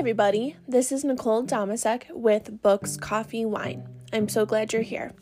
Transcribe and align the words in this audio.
everybody. 0.00 0.56
This 0.66 0.92
is 0.92 1.04
Nicole 1.04 1.44
Domescek 1.44 2.04
with 2.12 2.62
Books, 2.62 2.96
Coffee, 2.96 3.44
Wine. 3.44 3.86
I'm 4.14 4.30
so 4.30 4.46
glad 4.46 4.72
you're 4.72 4.80
here. 4.80 5.12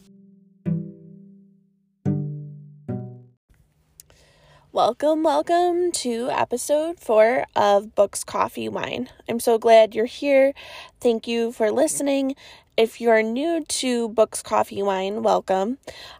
Welcome, 4.70 5.24
welcome 5.24 5.90
to 5.90 6.30
episode 6.30 7.00
four 7.00 7.46
of 7.56 7.96
Books, 7.96 8.22
Coffee, 8.22 8.68
Wine. 8.68 9.10
I'm 9.28 9.40
so 9.40 9.58
glad 9.58 9.96
you're 9.96 10.06
here. 10.06 10.54
Thank 11.00 11.26
you 11.26 11.50
for 11.50 11.72
listening. 11.72 12.36
If 12.76 13.00
you're 13.00 13.20
new 13.20 13.64
to 13.64 14.08
Books, 14.10 14.44
Coffee, 14.44 14.84
Wine, 14.84 15.24
welcome. 15.24 15.78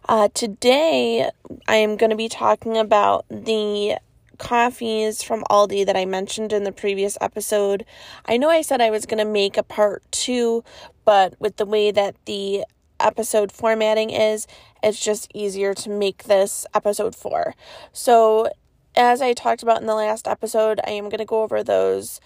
Uh, 0.09 0.27
today, 0.33 1.29
I 1.69 1.75
am 1.77 1.95
going 1.95 2.09
to 2.09 2.17
be 2.17 2.27
talking 2.27 2.77
about 2.77 3.25
the 3.29 3.99
coffees 4.39 5.21
from 5.21 5.43
Aldi 5.51 5.85
that 5.85 5.95
I 5.95 6.05
mentioned 6.05 6.51
in 6.51 6.63
the 6.63 6.71
previous 6.71 7.17
episode. 7.21 7.85
I 8.25 8.37
know 8.37 8.49
I 8.49 8.63
said 8.63 8.81
I 8.81 8.89
was 8.89 9.05
going 9.05 9.23
to 9.23 9.31
make 9.31 9.57
a 9.57 9.63
part 9.63 10.03
two, 10.11 10.63
but 11.05 11.39
with 11.39 11.57
the 11.57 11.65
way 11.65 11.91
that 11.91 12.15
the 12.25 12.65
episode 12.99 13.51
formatting 13.51 14.09
is, 14.09 14.47
it's 14.81 14.99
just 14.99 15.29
easier 15.35 15.73
to 15.75 15.89
make 15.89 16.23
this 16.23 16.65
episode 16.73 17.15
four. 17.15 17.53
So, 17.93 18.49
as 18.95 19.21
I 19.21 19.33
talked 19.33 19.61
about 19.61 19.81
in 19.81 19.87
the 19.87 19.95
last 19.95 20.27
episode, 20.27 20.79
I 20.85 20.91
am 20.91 21.05
going 21.05 21.19
to 21.19 21.25
go 21.25 21.43
over 21.43 21.63
those 21.63 22.19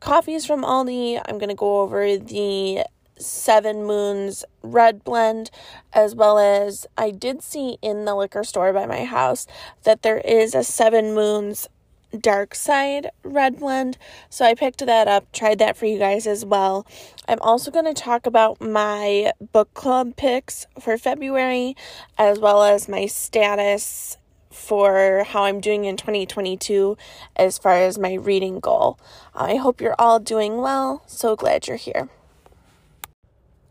coffees 0.00 0.46
from 0.46 0.62
Aldi. 0.62 1.20
I'm 1.26 1.38
going 1.38 1.50
to 1.50 1.54
go 1.54 1.80
over 1.80 2.16
the 2.16 2.84
Seven 3.18 3.84
Moons 3.84 4.44
red 4.62 5.04
blend, 5.04 5.50
as 5.92 6.14
well 6.14 6.38
as 6.38 6.86
I 6.96 7.10
did 7.10 7.42
see 7.42 7.78
in 7.82 8.04
the 8.04 8.14
liquor 8.14 8.44
store 8.44 8.72
by 8.72 8.86
my 8.86 9.04
house 9.04 9.46
that 9.84 10.02
there 10.02 10.18
is 10.18 10.54
a 10.54 10.64
Seven 10.64 11.14
Moons 11.14 11.68
dark 12.16 12.54
side 12.54 13.10
red 13.22 13.58
blend. 13.58 13.98
So 14.30 14.44
I 14.44 14.54
picked 14.54 14.84
that 14.84 15.08
up, 15.08 15.30
tried 15.32 15.58
that 15.58 15.76
for 15.76 15.86
you 15.86 15.98
guys 15.98 16.26
as 16.26 16.44
well. 16.44 16.86
I'm 17.28 17.40
also 17.40 17.70
going 17.70 17.84
to 17.84 17.94
talk 17.94 18.26
about 18.26 18.60
my 18.60 19.32
book 19.52 19.72
club 19.74 20.16
picks 20.16 20.66
for 20.80 20.96
February, 20.98 21.76
as 22.18 22.38
well 22.38 22.62
as 22.62 22.88
my 22.88 23.06
status 23.06 24.18
for 24.50 25.24
how 25.24 25.44
I'm 25.44 25.60
doing 25.60 25.84
in 25.84 25.96
2022 25.96 26.96
as 27.36 27.58
far 27.58 27.74
as 27.74 27.98
my 27.98 28.14
reading 28.14 28.58
goal. 28.58 28.98
I 29.34 29.56
hope 29.56 29.80
you're 29.80 29.96
all 29.98 30.18
doing 30.18 30.56
well. 30.58 31.02
So 31.06 31.36
glad 31.36 31.68
you're 31.68 31.76
here. 31.76 32.08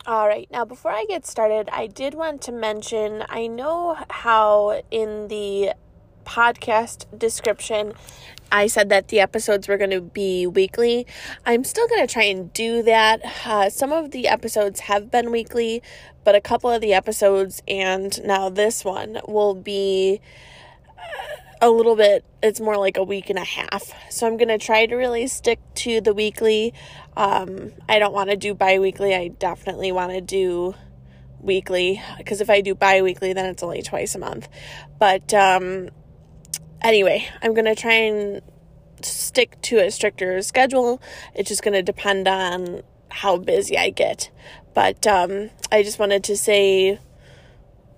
All 0.08 0.28
right, 0.28 0.48
now 0.52 0.66
before 0.66 0.92
I 0.92 1.06
get 1.10 1.26
started, 1.26 1.68
I 1.72 1.88
did 1.88 2.14
want 2.14 2.44
to 2.44 2.52
mention 2.52 3.24
I 3.28 3.48
know 3.48 3.98
how 4.12 4.84
in 4.92 5.30
the 5.30 5.72
podcast 6.26 7.18
description 7.18 7.94
I 8.52 8.68
said 8.68 8.90
that 8.90 9.08
the 9.08 9.20
episodes 9.20 9.68
were 9.68 9.80
going 9.80 9.90
to 9.90 10.02
be 10.02 10.46
weekly. 10.46 11.08
I'm 11.44 11.64
still 11.64 11.88
going 11.88 12.06
to 12.06 12.14
try 12.14 12.26
and 12.26 12.54
do 12.54 12.84
that. 12.84 13.22
Uh, 13.48 13.72
some 13.72 13.92
of 13.92 14.12
the 14.12 14.28
episodes 14.28 14.82
have 14.82 15.10
been 15.10 15.32
weekly, 15.32 15.82
but 16.24 16.36
a 16.36 16.42
couple 16.42 16.70
of 16.70 16.82
the 16.82 16.94
episodes 16.94 17.64
and 17.68 18.24
now 18.24 18.50
this 18.50 18.86
one 18.86 19.22
will 19.28 19.56
be 19.56 20.22
a 21.62 21.70
little 21.70 21.96
bit, 21.96 22.24
it's 22.44 22.60
more 22.60 22.78
like 22.78 22.98
a 22.98 23.04
week 23.04 23.30
and 23.30 23.40
a 23.40 23.44
half. 23.44 23.92
So 24.12 24.28
I'm 24.28 24.38
going 24.38 24.50
to 24.50 24.58
try 24.58 24.86
to 24.86 24.96
really 24.96 25.26
stick 25.26 25.60
to 25.76 26.00
the 26.00 26.14
weekly. 26.14 26.74
Um, 27.18 27.72
I 27.88 28.00
don't 28.00 28.14
want 28.14 28.30
to 28.30 28.36
do 28.36 28.54
bi 28.54 28.80
weekly. 28.80 29.16
I 29.16 29.30
definitely 29.30 29.92
want 29.92 30.12
to 30.12 30.22
do 30.22 30.76
weekly 31.40 32.02
because 32.18 32.42
if 32.42 32.50
I 32.50 32.62
do 32.62 32.76
bi 32.76 33.02
weekly, 33.02 33.34
then 33.34 33.46
it's 33.46 33.64
only 33.64 33.82
twice 33.82 34.16
a 34.16 34.20
month. 34.20 34.48
But 35.00 35.34
um, 35.34 35.90
anyway, 36.82 37.28
I'm 37.42 37.54
going 37.54 37.66
to 37.66 37.76
try 37.76 37.94
and 37.94 38.42
stick 39.02 39.62
to 39.64 39.78
a 39.78 39.92
stricter 39.92 40.42
schedule. 40.42 41.02
It's 41.34 41.50
just 41.50 41.64
going 41.64 41.74
to 41.74 41.84
depend 41.84 42.28
on 42.28 42.82
how 43.10 43.38
busy 43.38 43.78
I 43.78 43.92
get. 43.92 44.32
But 44.74 45.08
um, 45.08 45.52
I 45.72 45.84
just 45.84 46.00
wanted 46.00 46.24
to 46.26 46.38
say 46.38 47.00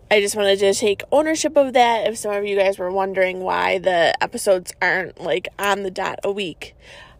I 0.09 0.21
just 0.21 0.37
wanted 0.37 0.59
to 0.59 0.73
take 0.73 1.03
ownership 1.11 1.57
of 1.57 1.73
that 1.73 2.07
if 2.07 2.17
some 2.17 2.31
of 2.31 2.45
you 2.45 2.55
guys 2.55 2.79
were 2.79 2.91
wondering 2.91 3.41
why 3.41 3.77
the 3.77 4.15
episodes 4.23 4.73
aren't 4.81 5.19
like 5.19 5.49
on 5.59 5.83
the 5.83 5.91
dot 5.91 6.19
a 6.23 6.31
week. 6.31 6.75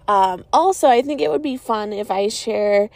Um, 0.07 0.45
also, 0.53 0.88
I 0.88 1.01
think 1.01 1.22
it 1.22 1.29
would 1.29 1.41
be 1.41 1.57
fun 1.57 1.94
if 1.94 2.09
I 2.09 2.28
share 2.29 2.90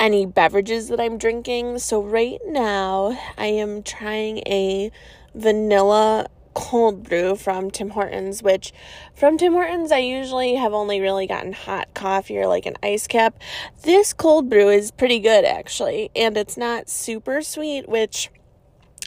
any 0.00 0.26
beverages 0.26 0.88
that 0.88 1.00
I'm 1.00 1.18
drinking. 1.18 1.78
So, 1.78 2.02
right 2.02 2.40
now, 2.46 3.18
I 3.36 3.46
am 3.46 3.82
trying 3.82 4.38
a 4.46 4.90
vanilla 5.34 6.28
cold 6.54 7.02
brew 7.02 7.36
from 7.36 7.70
Tim 7.70 7.90
Hortons, 7.90 8.42
which 8.42 8.72
from 9.14 9.36
Tim 9.36 9.52
Hortons 9.52 9.92
I 9.92 9.98
usually 9.98 10.54
have 10.54 10.72
only 10.72 11.00
really 11.00 11.26
gotten 11.26 11.52
hot 11.52 11.92
coffee 11.94 12.38
or 12.38 12.46
like 12.46 12.64
an 12.64 12.76
ice 12.82 13.06
cap. 13.06 13.38
This 13.82 14.12
cold 14.12 14.48
brew 14.48 14.70
is 14.70 14.90
pretty 14.90 15.18
good 15.18 15.44
actually, 15.44 16.10
and 16.16 16.36
it's 16.36 16.56
not 16.56 16.88
super 16.88 17.42
sweet, 17.42 17.88
which 17.88 18.30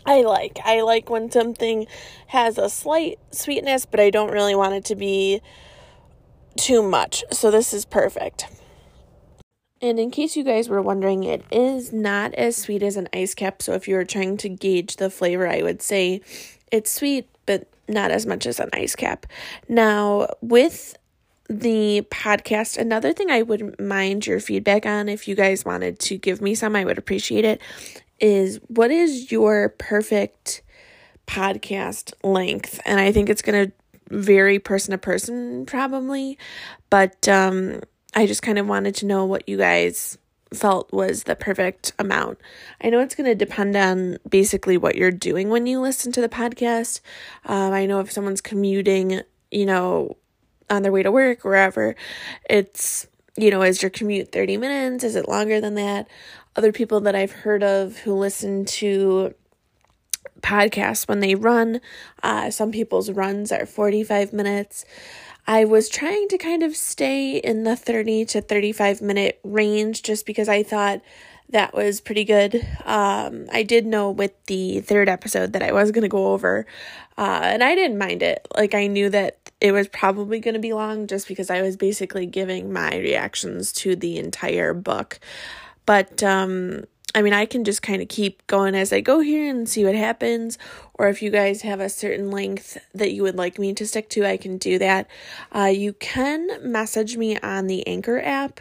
I 0.05 0.21
like. 0.21 0.59
I 0.63 0.81
like 0.81 1.09
when 1.09 1.31
something 1.31 1.87
has 2.27 2.57
a 2.57 2.69
slight 2.69 3.17
sweetness, 3.31 3.85
but 3.85 3.99
I 3.99 4.09
don't 4.09 4.31
really 4.31 4.55
want 4.55 4.75
it 4.75 4.85
to 4.85 4.95
be 4.95 5.41
too 6.57 6.83
much. 6.83 7.23
So 7.31 7.51
this 7.51 7.73
is 7.73 7.85
perfect. 7.85 8.45
And 9.81 9.99
in 9.99 10.09
case 10.09 10.35
you 10.35 10.43
guys 10.43 10.69
were 10.69 10.81
wondering, 10.81 11.23
it 11.23 11.45
is 11.51 11.93
not 11.93 12.33
as 12.33 12.57
sweet 12.57 12.81
as 12.81 12.97
an 12.97 13.07
ice 13.13 13.35
cap. 13.35 13.61
So 13.61 13.73
if 13.73 13.87
you 13.87 13.95
were 13.95 14.05
trying 14.05 14.37
to 14.37 14.49
gauge 14.49 14.95
the 14.95 15.09
flavor, 15.09 15.47
I 15.47 15.61
would 15.61 15.81
say 15.81 16.21
it's 16.71 16.91
sweet, 16.91 17.29
but 17.45 17.67
not 17.87 18.11
as 18.11 18.25
much 18.25 18.45
as 18.45 18.59
an 18.59 18.69
ice 18.73 18.95
cap. 18.95 19.27
Now, 19.69 20.27
with 20.41 20.97
the 21.47 22.05
podcast, 22.09 22.77
another 22.77 23.13
thing 23.13 23.29
I 23.29 23.43
wouldn't 23.43 23.79
mind 23.79 24.27
your 24.27 24.39
feedback 24.39 24.85
on 24.85 25.07
if 25.07 25.27
you 25.27 25.35
guys 25.35 25.63
wanted 25.63 25.99
to 25.99 26.17
give 26.17 26.41
me 26.41 26.55
some, 26.55 26.75
I 26.75 26.83
would 26.83 26.97
appreciate 26.97 27.45
it, 27.45 27.61
is 28.19 28.59
what 28.67 28.91
is 28.91 29.31
your 29.31 29.69
perfect 29.77 30.63
podcast 31.27 32.13
length? 32.23 32.81
And 32.85 32.99
I 32.99 33.11
think 33.11 33.29
it's 33.29 33.41
going 33.41 33.67
to 33.67 33.73
vary 34.09 34.59
person 34.59 34.91
to 34.91 34.97
person 34.97 35.65
probably, 35.65 36.37
but 36.89 37.27
um 37.27 37.81
I 38.15 38.25
just 38.25 38.41
kind 38.41 38.57
of 38.57 38.67
wanted 38.67 38.95
to 38.95 39.05
know 39.05 39.25
what 39.25 39.47
you 39.47 39.57
guys 39.57 40.17
felt 40.53 40.91
was 40.93 41.23
the 41.23 41.35
perfect 41.35 41.93
amount. 41.99 42.39
I 42.81 42.89
know 42.89 43.01
it's 43.01 43.15
going 43.15 43.29
to 43.29 43.35
depend 43.35 43.75
on 43.75 44.17
basically 44.27 44.77
what 44.77 44.95
you're 44.95 45.11
doing 45.11 45.49
when 45.49 45.67
you 45.67 45.81
listen 45.81 46.13
to 46.13 46.21
the 46.21 46.29
podcast. 46.29 47.01
Um, 47.45 47.73
I 47.73 47.85
know 47.85 47.99
if 47.99 48.11
someone's 48.11 48.39
commuting, 48.39 49.21
you 49.51 49.65
know, 49.65 50.15
on 50.69 50.83
their 50.83 50.91
way 50.91 51.03
to 51.03 51.11
work, 51.11 51.43
wherever, 51.43 51.95
it's, 52.49 53.07
you 53.35 53.51
know, 53.51 53.61
is 53.61 53.83
your 53.83 53.91
commute 53.91 54.31
30 54.31 54.55
minutes? 54.55 55.03
Is 55.03 55.17
it 55.17 55.27
longer 55.27 55.59
than 55.59 55.75
that? 55.75 56.07
other 56.57 56.71
people 56.71 57.01
that 57.01 57.15
I've 57.15 57.31
heard 57.31 57.63
of 57.63 57.97
who 57.99 58.15
listen 58.15 58.65
to 58.65 59.33
podcasts 60.41 61.07
when 61.07 61.19
they 61.19 61.35
run. 61.35 61.81
Uh, 62.23 62.49
some 62.49 62.71
people's 62.71 63.11
runs 63.11 63.51
are 63.51 63.65
45 63.65 64.33
minutes. 64.33 64.85
I 65.45 65.63
was 65.63 65.87
trying 65.87 66.27
to 66.27 66.37
kind 66.37 66.61
of 66.61 66.75
stay 66.75 67.37
in 67.37 67.63
the 67.63 67.75
30 67.75 68.25
to 68.25 68.41
35 68.41 69.01
minute 69.01 69.39
range 69.43 70.03
just 70.03 70.25
because 70.25 70.49
I 70.49 70.61
thought 70.61 71.01
that 71.49 71.73
was 71.73 72.01
pretty 72.01 72.25
good. 72.25 72.55
Um, 72.83 73.47
I 73.53 73.63
did 73.63 73.85
know 73.85 74.11
with 74.11 74.33
the 74.47 74.81
third 74.81 75.07
episode 75.07 75.53
that 75.53 75.63
I 75.63 75.71
was 75.71 75.91
going 75.91 76.01
to 76.01 76.09
go 76.09 76.33
over, 76.33 76.65
uh, 77.17 77.39
and 77.43 77.63
I 77.63 77.73
didn't 77.75 77.97
mind 77.97 78.21
it. 78.21 78.45
Like, 78.55 78.73
I 78.73 78.87
knew 78.87 79.09
that 79.09 79.37
it 79.61 79.71
was 79.71 79.87
probably 79.87 80.39
going 80.39 80.55
to 80.55 80.59
be 80.59 80.73
long 80.73 81.07
just 81.07 81.27
because 81.27 81.49
I 81.49 81.61
was 81.61 81.77
basically 81.77 82.25
giving 82.25 82.73
my 82.73 82.97
reactions 82.97 83.71
to 83.73 83.95
the 83.95 84.17
entire 84.17 84.73
book. 84.73 85.19
But 85.85 86.21
um, 86.21 86.83
I 87.17 87.23
mean, 87.23 87.33
I 87.33 87.47
can 87.47 87.63
just 87.63 87.81
kind 87.81 87.99
of 87.99 88.09
keep 88.09 88.45
going 88.45 88.75
as 88.75 88.93
I 88.93 89.01
go 89.01 89.21
here 89.21 89.49
and 89.49 89.67
see 89.67 89.83
what 89.83 89.95
happens. 89.95 90.59
Or 90.93 91.09
if 91.09 91.23
you 91.23 91.31
guys 91.31 91.63
have 91.63 91.79
a 91.79 91.89
certain 91.89 92.29
length 92.29 92.77
that 92.93 93.11
you 93.11 93.23
would 93.23 93.35
like 93.35 93.57
me 93.57 93.73
to 93.73 93.87
stick 93.87 94.07
to, 94.09 94.23
I 94.23 94.37
can 94.37 94.59
do 94.59 94.77
that. 94.77 95.07
Uh, 95.51 95.71
you 95.73 95.93
can 95.93 96.47
message 96.61 97.17
me 97.17 97.35
on 97.39 97.65
the 97.65 97.87
Anchor 97.87 98.21
app, 98.21 98.59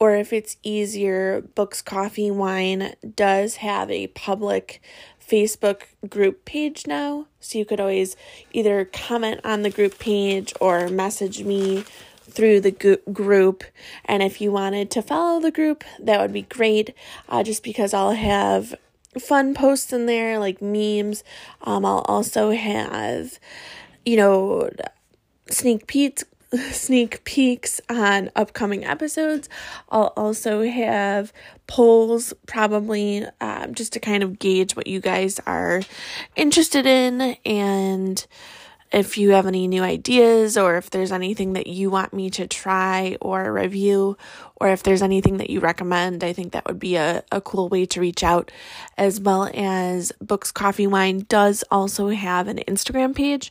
or 0.00 0.16
if 0.16 0.32
it's 0.32 0.56
easier, 0.64 1.42
Books, 1.42 1.80
Coffee, 1.80 2.28
Wine 2.28 2.96
does 3.14 3.56
have 3.56 3.88
a 3.88 4.08
public 4.08 4.82
Facebook 5.24 5.82
group 6.08 6.44
page 6.44 6.88
now. 6.88 7.28
So 7.38 7.56
you 7.56 7.64
could 7.64 7.78
always 7.78 8.16
either 8.52 8.84
comment 8.84 9.42
on 9.44 9.62
the 9.62 9.70
group 9.70 10.00
page 10.00 10.52
or 10.60 10.88
message 10.88 11.44
me 11.44 11.84
through 12.32 12.60
the 12.60 12.98
group. 13.12 13.64
And 14.04 14.22
if 14.22 14.40
you 14.40 14.50
wanted 14.50 14.90
to 14.92 15.02
follow 15.02 15.40
the 15.40 15.50
group, 15.50 15.84
that 15.98 16.20
would 16.20 16.32
be 16.32 16.42
great. 16.42 16.94
Uh, 17.28 17.42
just 17.42 17.62
because 17.62 17.94
I'll 17.94 18.12
have 18.12 18.74
fun 19.20 19.54
posts 19.54 19.92
in 19.92 20.06
there 20.06 20.38
like 20.38 20.62
memes. 20.62 21.22
Um, 21.62 21.84
I'll 21.84 22.04
also 22.06 22.50
have, 22.50 23.38
you 24.04 24.16
know, 24.16 24.70
sneak 25.48 25.86
peeks 25.86 26.24
sneak 26.70 27.24
peeks 27.24 27.80
on 27.88 28.30
upcoming 28.36 28.84
episodes. 28.84 29.48
I'll 29.88 30.12
also 30.16 30.64
have 30.64 31.32
polls 31.66 32.34
probably 32.46 33.24
um, 33.40 33.74
just 33.74 33.94
to 33.94 34.00
kind 34.00 34.22
of 34.22 34.38
gauge 34.38 34.76
what 34.76 34.86
you 34.86 35.00
guys 35.00 35.40
are 35.46 35.82
interested 36.36 36.84
in 36.84 37.36
and 37.46 38.26
if 38.92 39.16
you 39.16 39.30
have 39.30 39.46
any 39.46 39.66
new 39.66 39.82
ideas 39.82 40.58
or 40.58 40.76
if 40.76 40.90
there's 40.90 41.12
anything 41.12 41.54
that 41.54 41.66
you 41.66 41.88
want 41.90 42.12
me 42.12 42.28
to 42.30 42.46
try 42.46 43.16
or 43.20 43.52
review 43.52 44.16
or 44.56 44.68
if 44.68 44.82
there's 44.82 45.02
anything 45.02 45.38
that 45.38 45.50
you 45.50 45.60
recommend, 45.60 46.22
I 46.22 46.34
think 46.34 46.52
that 46.52 46.66
would 46.66 46.78
be 46.78 46.96
a, 46.96 47.24
a 47.32 47.40
cool 47.40 47.70
way 47.70 47.86
to 47.86 48.00
reach 48.00 48.22
out. 48.22 48.52
As 48.98 49.18
well 49.18 49.50
as 49.54 50.12
Books 50.20 50.52
Coffee 50.52 50.86
Wine 50.86 51.24
does 51.28 51.64
also 51.70 52.10
have 52.10 52.48
an 52.48 52.58
Instagram 52.68 53.14
page. 53.14 53.50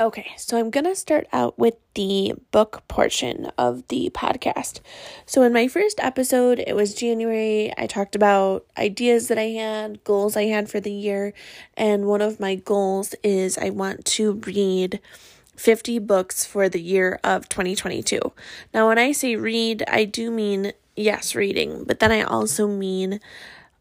Okay, 0.00 0.30
so 0.36 0.56
I'm 0.56 0.70
going 0.70 0.84
to 0.84 0.94
start 0.94 1.26
out 1.32 1.58
with 1.58 1.74
the 1.94 2.34
book 2.52 2.84
portion 2.86 3.50
of 3.58 3.88
the 3.88 4.10
podcast. 4.14 4.78
So, 5.26 5.42
in 5.42 5.52
my 5.52 5.66
first 5.66 5.98
episode, 5.98 6.62
it 6.64 6.76
was 6.76 6.94
January. 6.94 7.72
I 7.76 7.88
talked 7.88 8.14
about 8.14 8.64
ideas 8.78 9.26
that 9.26 9.38
I 9.38 9.48
had, 9.48 10.04
goals 10.04 10.36
I 10.36 10.44
had 10.44 10.70
for 10.70 10.78
the 10.78 10.92
year, 10.92 11.34
and 11.76 12.06
one 12.06 12.22
of 12.22 12.38
my 12.38 12.54
goals 12.54 13.16
is 13.24 13.58
I 13.58 13.70
want 13.70 14.04
to 14.04 14.34
read 14.34 15.00
50 15.56 15.98
books 15.98 16.44
for 16.44 16.68
the 16.68 16.80
year 16.80 17.18
of 17.24 17.48
2022. 17.48 18.20
Now, 18.72 18.86
when 18.86 18.98
I 18.98 19.10
say 19.10 19.34
read, 19.34 19.82
I 19.88 20.04
do 20.04 20.30
mean 20.30 20.74
yes, 20.94 21.34
reading, 21.34 21.82
but 21.82 21.98
then 21.98 22.12
I 22.12 22.22
also 22.22 22.68
mean 22.68 23.18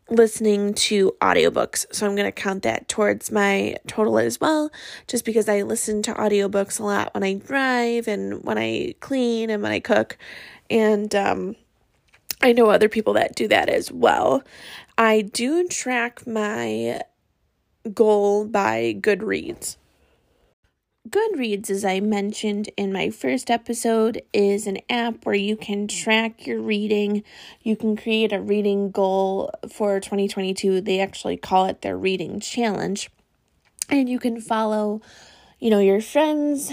listening 0.10 0.74
to 0.74 1.16
audiobooks. 1.22 1.86
So 1.92 2.06
I'm 2.06 2.16
going 2.16 2.28
to 2.28 2.32
count 2.32 2.64
that 2.64 2.88
towards 2.88 3.32
my 3.32 3.78
total 3.88 4.18
as 4.18 4.40
well, 4.40 4.72
just 5.08 5.26
because 5.26 5.50
I 5.50 5.64
listen 5.64 6.02
to 6.04 6.14
audiobooks 6.14 6.80
a 6.80 6.84
lot 6.84 7.14
when 7.14 7.24
I 7.24 7.36
drive 7.36 8.08
and 8.08 8.44
when 8.44 8.58
I 8.58 8.96
clean 9.00 9.50
and 9.50 9.62
when 9.62 9.72
I 9.72 9.80
cook. 9.80 10.18
And 10.70 11.14
um, 11.16 11.56
I 12.42 12.54
know 12.54 12.70
other 12.70 12.90
people 12.90 13.14
that 13.14 13.36
do 13.36 13.48
that 13.48 13.70
as 13.70 13.92
well. 13.92 14.44
I 14.98 15.22
do 15.22 15.68
track 15.68 16.26
my 16.26 17.02
goal 17.94 18.46
by 18.46 18.96
Goodreads. 19.00 19.78
Goodreads, 21.10 21.70
as 21.70 21.86
I 21.86 22.00
mentioned 22.00 22.70
in 22.76 22.92
my 22.92 23.12
first 23.12 23.50
episode, 23.50 24.24
is 24.34 24.68
an 24.68 24.80
app 24.90 25.26
where 25.26 25.36
you 25.36 25.56
can 25.56 25.88
track 25.88 26.46
your 26.46 26.60
reading. 26.60 27.24
You 27.62 27.76
can 27.76 27.96
create 27.96 28.34
a 28.34 28.42
reading 28.42 28.92
goal 28.92 29.52
for 29.72 30.00
2022. 30.00 30.82
They 30.82 31.00
actually 31.00 31.38
call 31.38 31.68
it 31.68 31.82
their 31.82 31.98
reading 31.98 32.40
challenge. 32.40 33.10
And 33.90 34.10
you 34.10 34.20
can 34.20 34.42
follow, 34.42 35.02
you 35.60 35.70
know, 35.70 35.80
your 35.80 36.02
friends' 36.02 36.72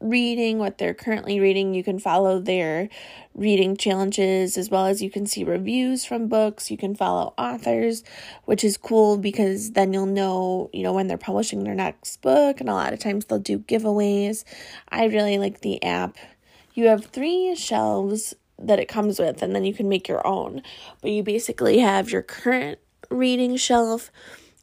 reading, 0.00 0.58
what 0.58 0.78
they're 0.78 0.94
currently 0.94 1.40
reading. 1.40 1.74
You 1.74 1.82
can 1.82 1.98
follow 1.98 2.38
their 2.38 2.88
reading 3.34 3.76
challenges 3.76 4.56
as 4.56 4.70
well 4.70 4.86
as 4.86 5.02
you 5.02 5.10
can 5.10 5.26
see 5.26 5.44
reviews 5.44 6.04
from 6.04 6.28
books. 6.28 6.70
You 6.70 6.76
can 6.76 6.94
follow 6.94 7.34
authors, 7.38 8.04
which 8.44 8.64
is 8.64 8.76
cool 8.76 9.18
because 9.18 9.72
then 9.72 9.92
you'll 9.92 10.06
know, 10.06 10.70
you 10.72 10.82
know, 10.82 10.92
when 10.92 11.06
they're 11.06 11.18
publishing 11.18 11.64
their 11.64 11.74
next 11.74 12.20
book. 12.22 12.60
And 12.60 12.68
a 12.68 12.74
lot 12.74 12.92
of 12.92 12.98
times 12.98 13.24
they'll 13.24 13.38
do 13.38 13.58
giveaways. 13.58 14.44
I 14.88 15.06
really 15.06 15.38
like 15.38 15.60
the 15.60 15.82
app. 15.82 16.16
You 16.74 16.86
have 16.88 17.06
three 17.06 17.54
shelves 17.56 18.34
that 18.58 18.78
it 18.80 18.88
comes 18.88 19.18
with, 19.18 19.42
and 19.42 19.54
then 19.54 19.64
you 19.64 19.74
can 19.74 19.88
make 19.88 20.08
your 20.08 20.26
own. 20.26 20.62
But 21.00 21.12
you 21.12 21.22
basically 21.22 21.78
have 21.78 22.10
your 22.10 22.22
current 22.22 22.78
reading 23.10 23.56
shelf, 23.56 24.10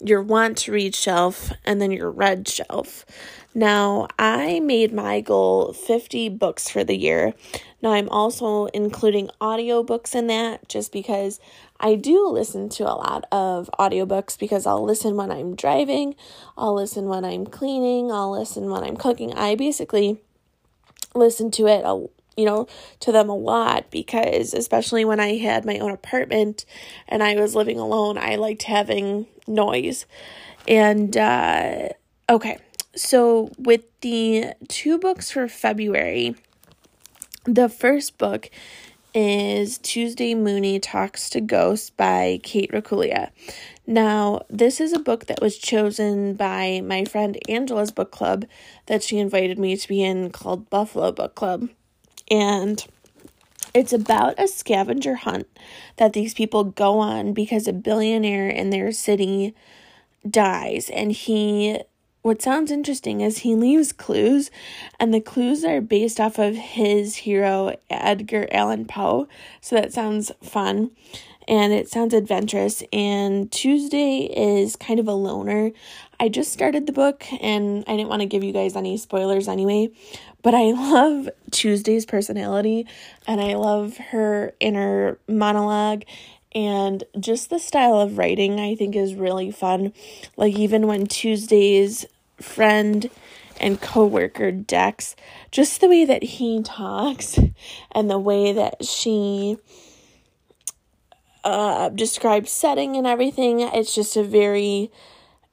your 0.07 0.21
want 0.21 0.57
to 0.59 0.71
read 0.71 0.95
shelf, 0.95 1.51
and 1.65 1.81
then 1.81 1.91
your 1.91 2.11
read 2.11 2.47
shelf. 2.47 3.05
Now, 3.53 4.07
I 4.19 4.59
made 4.59 4.93
my 4.93 5.21
goal 5.21 5.71
50 5.71 6.27
books 6.29 6.67
for 6.67 6.83
the 6.83 6.97
year. 6.97 7.33
Now, 7.81 7.93
I'm 7.93 8.09
also 8.09 8.65
including 8.67 9.29
audiobooks 9.39 10.13
in 10.13 10.27
that 10.27 10.67
just 10.67 10.91
because 10.91 11.39
I 11.79 11.95
do 11.95 12.27
listen 12.27 12.67
to 12.69 12.83
a 12.83 12.95
lot 12.95 13.25
of 13.31 13.69
audiobooks 13.79 14.37
because 14.37 14.65
I'll 14.65 14.83
listen 14.83 15.15
when 15.15 15.31
I'm 15.31 15.55
driving, 15.55 16.15
I'll 16.57 16.75
listen 16.75 17.05
when 17.05 17.23
I'm 17.23 17.45
cleaning, 17.45 18.11
I'll 18.11 18.31
listen 18.31 18.69
when 18.69 18.83
I'm 18.83 18.97
cooking. 18.97 19.33
I 19.33 19.55
basically 19.55 20.19
listen 21.13 21.51
to 21.51 21.67
it, 21.67 21.85
you 22.37 22.45
know, 22.45 22.67
to 23.01 23.11
them 23.11 23.29
a 23.29 23.35
lot 23.35 23.89
because 23.91 24.53
especially 24.53 25.05
when 25.05 25.19
I 25.19 25.37
had 25.37 25.65
my 25.65 25.79
own 25.79 25.91
apartment 25.91 26.65
and 27.07 27.23
I 27.23 27.35
was 27.35 27.55
living 27.55 27.79
alone, 27.79 28.17
I 28.17 28.35
liked 28.35 28.63
having 28.63 29.27
noise. 29.47 30.05
And 30.67 31.15
uh 31.15 31.89
okay, 32.29 32.57
so, 32.97 33.51
with 33.57 33.81
the 33.99 34.53
two 34.69 34.97
books 34.97 35.29
for 35.29 35.49
February, 35.49 36.35
the 37.43 37.67
first 37.67 38.17
book 38.17 38.49
is 39.13 39.77
Tuesday 39.79 40.33
Mooney 40.33 40.79
Talks 40.79 41.29
to 41.31 41.41
Ghosts 41.41 41.89
by 41.89 42.39
Kate 42.41 42.71
Racculia. 42.71 43.31
Now, 43.85 44.43
this 44.49 44.79
is 44.79 44.93
a 44.93 44.99
book 44.99 45.25
that 45.25 45.41
was 45.41 45.57
chosen 45.57 46.35
by 46.35 46.81
my 46.85 47.03
friend 47.03 47.37
Angela's 47.49 47.91
book 47.91 48.11
club 48.11 48.45
that 48.85 49.03
she 49.03 49.19
invited 49.19 49.59
me 49.59 49.75
to 49.75 49.87
be 49.89 50.01
in 50.01 50.29
called 50.29 50.69
Buffalo 50.69 51.11
Book 51.11 51.35
Club. 51.35 51.67
And 52.29 52.85
it's 53.73 53.93
about 53.93 54.39
a 54.39 54.47
scavenger 54.47 55.15
hunt 55.15 55.47
that 55.97 56.13
these 56.13 56.33
people 56.33 56.63
go 56.63 56.99
on 56.99 57.33
because 57.33 57.67
a 57.67 57.73
billionaire 57.73 58.49
in 58.49 58.69
their 58.69 58.91
city 58.91 59.53
dies 60.27 60.89
and 60.89 61.11
he 61.11 61.79
what 62.25 62.41
sounds 62.41 62.71
interesting 62.71 63.21
is 63.21 63.39
he 63.39 63.53
leaves 63.53 63.93
clues, 63.93 64.49
and 64.99 65.13
the 65.13 65.21
clues 65.21 65.63
are 65.63 65.79
based 65.79 66.19
off 66.19 66.39
of 66.39 66.55
his 66.55 67.17
hero, 67.17 67.75
Edgar 67.87 68.47
Allan 68.51 68.85
Poe. 68.85 69.27
So 69.61 69.75
that 69.75 69.93
sounds 69.93 70.31
fun 70.41 70.89
and 71.47 71.73
it 71.73 71.89
sounds 71.89 72.13
adventurous. 72.13 72.83
And 72.91 73.51
Tuesday 73.51 74.21
is 74.25 74.75
kind 74.75 74.99
of 74.99 75.07
a 75.07 75.13
loner. 75.13 75.71
I 76.19 76.29
just 76.29 76.51
started 76.51 76.87
the 76.87 76.93
book 76.93 77.25
and 77.41 77.83
I 77.87 77.95
didn't 77.95 78.09
want 78.09 78.21
to 78.21 78.27
give 78.27 78.43
you 78.43 78.53
guys 78.53 78.75
any 78.75 78.97
spoilers 78.97 79.47
anyway, 79.47 79.89
but 80.41 80.53
I 80.53 80.71
love 80.71 81.29
Tuesday's 81.51 82.05
personality 82.05 82.87
and 83.27 83.41
I 83.41 83.55
love 83.55 83.97
her 83.97 84.53
inner 84.59 85.19
monologue 85.27 86.03
and 86.53 87.03
just 87.19 87.49
the 87.49 87.59
style 87.59 87.99
of 87.99 88.17
writing 88.17 88.59
I 88.59 88.75
think 88.75 88.95
is 88.95 89.13
really 89.13 89.51
fun. 89.51 89.93
Like 90.37 90.57
even 90.57 90.87
when 90.87 91.05
Tuesday's 91.05 92.05
friend 92.39 93.09
and 93.59 93.81
coworker 93.81 94.51
Dex, 94.51 95.15
just 95.51 95.81
the 95.81 95.87
way 95.87 96.05
that 96.05 96.23
he 96.23 96.61
talks 96.63 97.39
and 97.91 98.09
the 98.09 98.19
way 98.19 98.53
that 98.53 98.85
she 98.85 99.57
uh, 101.45 101.89
describes 101.89 102.51
setting 102.51 102.97
and 102.97 103.07
everything, 103.07 103.61
it's 103.61 103.95
just 103.95 104.17
a 104.17 104.23
very 104.23 104.91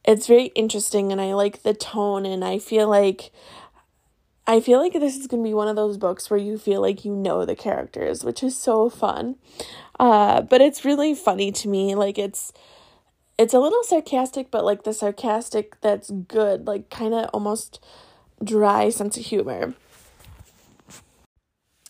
it's 0.05 0.27
very 0.27 0.47
interesting 0.57 1.13
and 1.13 1.21
I 1.21 1.35
like 1.35 1.63
the 1.63 1.75
tone 1.75 2.27
and 2.27 2.45
I 2.45 2.59
feel 2.59 2.89
like 2.89 3.31
I 4.47 4.61
feel 4.61 4.81
like 4.81 4.95
this 4.95 5.17
is 5.17 5.29
going 5.29 5.43
to 5.43 5.49
be 5.49 5.55
one 5.55 5.69
of 5.69 5.77
those 5.77 5.97
books 5.97 6.29
where 6.29 6.41
you 6.41 6.59
feel 6.59 6.81
like 6.81 7.05
you 7.05 7.15
know 7.15 7.45
the 7.45 7.55
characters, 7.55 8.25
which 8.25 8.43
is 8.43 8.59
so 8.59 8.91
fun. 8.91 9.37
Uh, 10.01 10.41
but 10.41 10.61
it's 10.61 10.85
really 10.85 11.15
funny 11.15 11.53
to 11.53 11.69
me. 11.69 11.95
Like 11.95 12.19
it's 12.19 12.53
it's 13.39 13.55
a 13.55 13.61
little 13.61 13.83
sarcastic, 13.85 14.51
but 14.51 14.65
like 14.65 14.83
the 14.83 14.93
sarcastic 14.93 15.81
that's 15.81 16.11
good, 16.11 16.67
like 16.67 16.91
kind 16.91 17.15
of 17.15 17.31
almost 17.33 17.85
dry 18.43 18.89
sense 18.89 19.17
of 19.17 19.25
humor. 19.25 19.75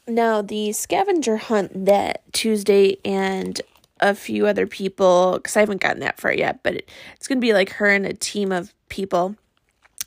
Now, 0.06 0.42
the 0.42 0.72
scavenger 0.72 1.36
hunt 1.36 1.86
that 1.86 2.22
Tuesday 2.32 2.96
and 3.04 3.60
a 4.02 4.14
few 4.14 4.46
other 4.46 4.66
people, 4.66 5.34
because 5.34 5.56
I 5.56 5.60
haven't 5.60 5.80
gotten 5.80 6.00
that 6.00 6.20
far 6.20 6.34
yet, 6.34 6.62
but 6.62 6.74
it, 6.74 6.90
it's 7.16 7.26
going 7.26 7.38
to 7.38 7.46
be 7.46 7.54
like 7.54 7.70
her 7.70 7.86
and 7.86 8.04
a 8.04 8.12
team 8.12 8.52
of 8.52 8.74
people. 8.90 9.36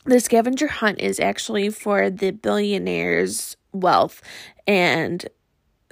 The 0.05 0.19
scavenger 0.19 0.67
hunt 0.67 0.99
is 0.99 1.19
actually 1.19 1.69
for 1.69 2.11
the 2.11 2.31
billionaire's 2.31 3.57
wealth 3.73 4.21
and 4.67 5.25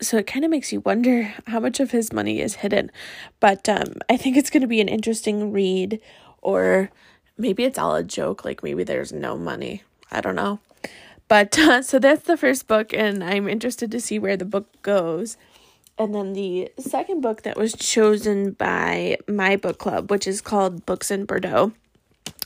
so 0.01 0.17
it 0.17 0.27
kind 0.27 0.43
of 0.43 0.51
makes 0.51 0.71
you 0.71 0.81
wonder 0.81 1.33
how 1.47 1.59
much 1.59 1.79
of 1.79 1.91
his 1.91 2.11
money 2.11 2.41
is 2.41 2.55
hidden. 2.55 2.91
But 3.39 3.67
um, 3.69 3.93
I 4.09 4.17
think 4.17 4.37
it's 4.37 4.49
going 4.49 4.61
to 4.61 4.67
be 4.67 4.81
an 4.81 4.89
interesting 4.89 5.51
read, 5.51 6.01
or 6.41 6.91
maybe 7.37 7.63
it's 7.63 7.77
all 7.77 7.95
a 7.95 8.03
joke. 8.03 8.43
Like 8.43 8.63
maybe 8.63 8.83
there's 8.83 9.13
no 9.13 9.37
money. 9.37 9.83
I 10.11 10.21
don't 10.21 10.35
know. 10.35 10.59
But 11.27 11.57
uh, 11.57 11.81
so 11.83 11.99
that's 11.99 12.23
the 12.23 12.37
first 12.37 12.67
book, 12.67 12.93
and 12.93 13.23
I'm 13.23 13.47
interested 13.47 13.91
to 13.91 14.01
see 14.01 14.19
where 14.19 14.37
the 14.37 14.45
book 14.45 14.81
goes. 14.81 15.37
And 15.97 16.13
then 16.13 16.33
the 16.33 16.71
second 16.79 17.21
book 17.21 17.43
that 17.43 17.57
was 17.57 17.73
chosen 17.73 18.51
by 18.51 19.17
my 19.27 19.55
book 19.55 19.77
club, 19.77 20.09
which 20.09 20.27
is 20.27 20.41
called 20.41 20.85
Books 20.85 21.11
in 21.11 21.25
Bordeaux. 21.25 21.73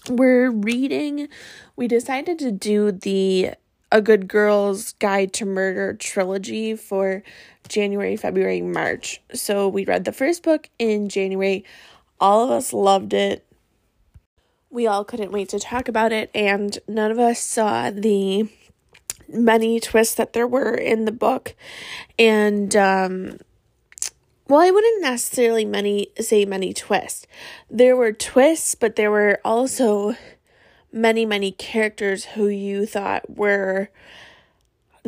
We're 0.10 0.51
reading, 0.51 1.27
we 1.75 1.88
decided 1.88 2.39
to 2.39 2.51
do 2.51 2.92
the 2.92 3.51
a 3.92 4.01
Good 4.01 4.27
Girl's 4.27 4.94
Guide 4.94 5.32
to 5.34 5.46
Murder 5.46 5.94
trilogy 5.94 6.75
for 6.75 7.24
January, 7.70 8.18
February, 8.18 8.62
March. 8.62 9.22
So 9.34 9.68
we 9.68 9.86
read 9.86 10.06
the 10.06 10.12
first 10.12 10.44
book 10.44 10.70
in 10.77 11.08
January. 11.10 11.63
All 12.20 12.44
of 12.44 12.51
us 12.51 12.74
loved 12.74 13.13
it. 13.13 13.46
We 14.70 14.88
all 14.88 15.06
couldn't 15.06 15.32
wait 15.32 15.50
to 15.50 15.60
talk 15.60 15.88
about 15.88 16.12
it, 16.12 16.30
and 16.36 16.77
none 16.88 17.12
of 17.12 17.20
us 17.20 17.39
saw 17.39 17.89
the 17.89 18.50
many 19.29 19.79
twists 19.79 20.15
that 20.15 20.34
there 20.34 20.48
were 20.48 20.74
in 20.74 21.05
the 21.05 21.12
book. 21.12 21.55
And 22.17 22.75
um 22.75 23.38
well, 24.50 24.62
I 24.62 24.72
wouldn't 24.72 25.01
necessarily 25.01 25.65
many 25.65 26.07
say 26.19 26.46
many 26.46 26.74
twists. 26.74 27.27
There 27.69 27.98
were 27.98 28.13
twists, 28.13 28.75
but 28.75 28.96
there 28.96 29.12
were 29.12 29.41
also 29.43 30.15
many, 30.91 31.25
many 31.25 31.51
characters 31.51 32.24
who 32.25 32.48
you 32.48 32.86
thought 32.86 33.29
were 33.29 33.89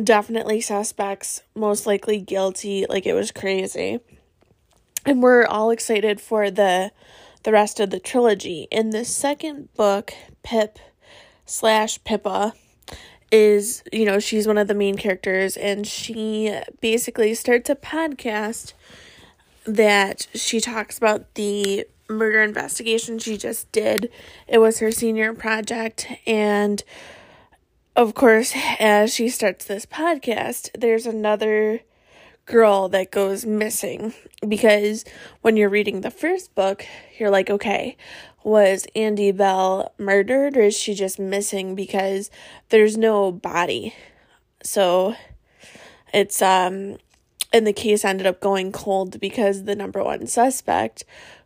definitely 0.02 0.60
suspects, 0.60 1.42
most 1.54 1.86
likely 1.86 2.20
guilty. 2.20 2.84
Like 2.86 3.06
it 3.06 3.14
was 3.14 3.30
crazy. 3.30 4.00
And 5.06 5.22
we're 5.22 5.46
all 5.46 5.70
excited 5.70 6.20
for 6.20 6.50
the 6.50 6.92
the 7.42 7.52
rest 7.52 7.80
of 7.80 7.88
the 7.88 8.00
trilogy. 8.00 8.68
In 8.70 8.90
the 8.90 9.04
second 9.04 9.72
book, 9.74 10.12
Pip 10.42 10.78
slash 11.46 12.02
Pippa 12.04 12.52
is, 13.30 13.82
you 13.92 14.04
know, 14.04 14.18
she's 14.18 14.46
one 14.46 14.58
of 14.58 14.68
the 14.68 14.74
main 14.74 14.96
characters 14.96 15.56
and 15.56 15.86
she 15.86 16.58
basically 16.80 17.34
starts 17.34 17.70
a 17.70 17.76
podcast 17.76 18.72
that 19.64 20.26
she 20.34 20.60
talks 20.60 20.98
about 20.98 21.34
the 21.34 21.86
murder 22.08 22.42
investigation 22.42 23.18
she 23.18 23.36
just 23.36 23.70
did. 23.72 24.10
It 24.48 24.58
was 24.58 24.80
her 24.80 24.90
senior 24.90 25.32
project. 25.32 26.08
And 26.26 26.82
of 27.96 28.14
course, 28.14 28.54
as 28.78 29.14
she 29.14 29.28
starts 29.28 29.64
this 29.64 29.86
podcast, 29.86 30.70
there's 30.78 31.06
another 31.06 31.80
girl 32.50 32.88
that 32.88 33.12
goes 33.12 33.46
missing 33.46 34.12
because 34.46 35.04
when 35.40 35.56
you're 35.56 35.68
reading 35.68 36.00
the 36.00 36.10
first 36.10 36.52
book, 36.56 36.84
you're 37.16 37.30
like, 37.30 37.48
okay, 37.48 37.96
was 38.42 38.86
Andie 38.96 39.30
Bell 39.30 39.94
murdered 39.98 40.56
or 40.56 40.62
is 40.62 40.76
she 40.76 40.94
just 40.94 41.18
missing 41.18 41.76
because 41.76 42.28
there's 42.70 42.96
no 42.96 43.30
body? 43.30 43.94
So 44.64 45.14
it's 46.12 46.42
um 46.42 46.96
and 47.52 47.66
the 47.66 47.72
case 47.72 48.04
ended 48.04 48.26
up 48.26 48.40
going 48.40 48.72
cold 48.72 49.20
because 49.20 49.64
the 49.64 49.76
number 49.76 50.02
one 50.02 50.26
suspect, 50.26 51.04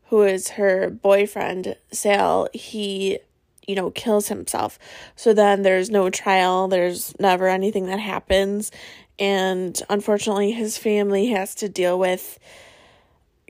who 0.09 0.23
is 0.23 0.51
her 0.51 0.91
boyfriend, 0.91 1.77
Sal, 1.93 2.49
he, 2.53 3.19
you 3.67 3.75
know, 3.75 3.91
kills 3.91 4.29
himself. 4.29 4.79
So 5.17 5.33
then 5.33 5.63
there's 5.63 5.91
no 5.91 6.11
trial, 6.11 6.69
there's 6.69 7.19
never 7.19 7.49
anything 7.49 7.87
that 7.87 8.01
happens. 8.01 8.71
And 9.19 9.81
unfortunately, 9.89 10.53
his 10.53 10.77
family 10.77 11.27
has 11.29 11.55
to 11.57 11.69
deal 11.69 11.99
with 11.99 12.39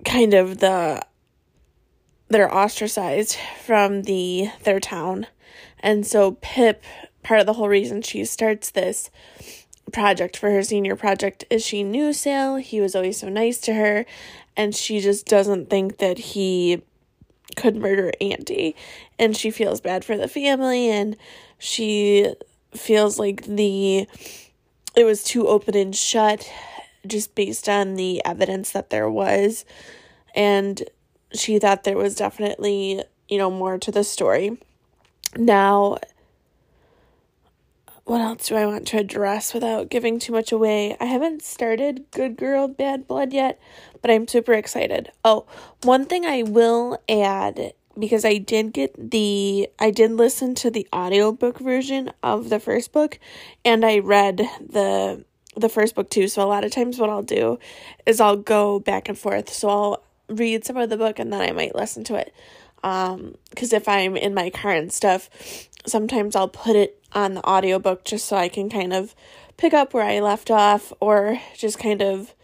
kind 0.04 0.34
of 0.34 0.58
the 0.58 1.02
they're 2.28 2.52
ostracized 2.52 3.36
from 3.64 4.02
the 4.02 4.48
their 4.64 4.80
town. 4.80 5.26
And 5.80 6.06
so 6.06 6.32
Pip, 6.40 6.82
part 7.22 7.40
of 7.40 7.46
the 7.46 7.52
whole 7.54 7.68
reason 7.68 8.02
she 8.02 8.24
starts 8.24 8.70
this 8.70 9.10
project 9.92 10.36
for 10.36 10.50
her 10.50 10.62
senior 10.62 10.96
project 10.96 11.44
is 11.50 11.64
she 11.64 11.82
knew 11.82 12.12
Sal. 12.12 12.56
He 12.56 12.80
was 12.80 12.94
always 12.94 13.18
so 13.18 13.28
nice 13.28 13.60
to 13.62 13.74
her, 13.74 14.06
and 14.56 14.74
she 14.74 15.00
just 15.00 15.26
doesn't 15.26 15.70
think 15.70 15.98
that 15.98 16.18
he 16.18 16.82
could 17.56 17.76
murder 17.76 18.12
Andie. 18.20 18.74
And 19.18 19.36
she 19.36 19.50
feels 19.50 19.80
bad 19.80 20.04
for 20.04 20.16
the 20.16 20.28
family, 20.28 20.90
and 20.90 21.16
she 21.58 22.34
feels 22.72 23.18
like 23.18 23.44
the 23.44 24.08
it 24.96 25.04
was 25.04 25.24
too 25.24 25.48
open 25.48 25.76
and 25.76 25.94
shut 25.94 26.50
just 27.06 27.34
based 27.34 27.68
on 27.68 27.94
the 27.94 28.24
evidence 28.24 28.72
that 28.72 28.90
there 28.90 29.10
was. 29.10 29.64
And 30.34 30.82
she 31.32 31.58
thought 31.58 31.84
there 31.84 31.96
was 31.96 32.14
definitely, 32.14 33.02
you 33.28 33.38
know, 33.38 33.50
more 33.50 33.78
to 33.78 33.90
the 33.90 34.04
story. 34.04 34.58
Now, 35.36 35.98
what 38.04 38.20
else 38.20 38.48
do 38.48 38.56
I 38.56 38.66
want 38.66 38.86
to 38.88 38.98
address 38.98 39.54
without 39.54 39.88
giving 39.88 40.18
too 40.18 40.32
much 40.32 40.52
away? 40.52 40.96
I 41.00 41.06
haven't 41.06 41.42
started 41.42 42.04
Good 42.10 42.36
Girl 42.36 42.68
Bad 42.68 43.08
Blood 43.08 43.32
yet, 43.32 43.58
but 44.02 44.10
I'm 44.10 44.28
super 44.28 44.52
excited. 44.52 45.10
Oh, 45.24 45.46
one 45.82 46.04
thing 46.04 46.26
I 46.26 46.42
will 46.42 47.02
add 47.08 47.72
because 47.98 48.24
I 48.24 48.38
did 48.38 48.72
get 48.72 49.10
the 49.10 49.68
I 49.78 49.90
did 49.90 50.12
listen 50.12 50.54
to 50.56 50.70
the 50.70 50.86
audiobook 50.92 51.58
version 51.58 52.12
of 52.22 52.48
the 52.50 52.60
first 52.60 52.92
book 52.92 53.18
and 53.64 53.84
I 53.84 53.98
read 53.98 54.38
the 54.60 55.24
the 55.56 55.68
first 55.68 55.94
book 55.94 56.10
too. 56.10 56.28
So 56.28 56.42
a 56.42 56.48
lot 56.48 56.64
of 56.64 56.72
times 56.72 56.98
what 56.98 57.10
I'll 57.10 57.22
do 57.22 57.58
is 58.06 58.20
I'll 58.20 58.36
go 58.36 58.80
back 58.80 59.08
and 59.08 59.16
forth. 59.16 59.52
So 59.52 59.68
I'll 59.68 60.04
read 60.28 60.64
some 60.64 60.76
of 60.76 60.90
the 60.90 60.96
book 60.96 61.18
and 61.18 61.32
then 61.32 61.40
I 61.40 61.52
might 61.52 61.74
listen 61.74 62.04
to 62.04 62.14
it. 62.16 62.34
Um 62.82 63.36
cuz 63.56 63.72
if 63.72 63.88
I'm 63.88 64.16
in 64.16 64.34
my 64.34 64.50
car 64.50 64.72
and 64.72 64.92
stuff, 64.92 65.30
sometimes 65.86 66.34
I'll 66.34 66.48
put 66.48 66.76
it 66.76 67.00
on 67.12 67.34
the 67.34 67.48
audiobook 67.48 68.04
just 68.04 68.26
so 68.26 68.36
I 68.36 68.48
can 68.48 68.68
kind 68.68 68.92
of 68.92 69.14
pick 69.56 69.72
up 69.72 69.94
where 69.94 70.04
I 70.04 70.20
left 70.20 70.50
off 70.50 70.92
or 71.00 71.40
just 71.56 71.78
kind 71.78 72.02
of 72.02 72.34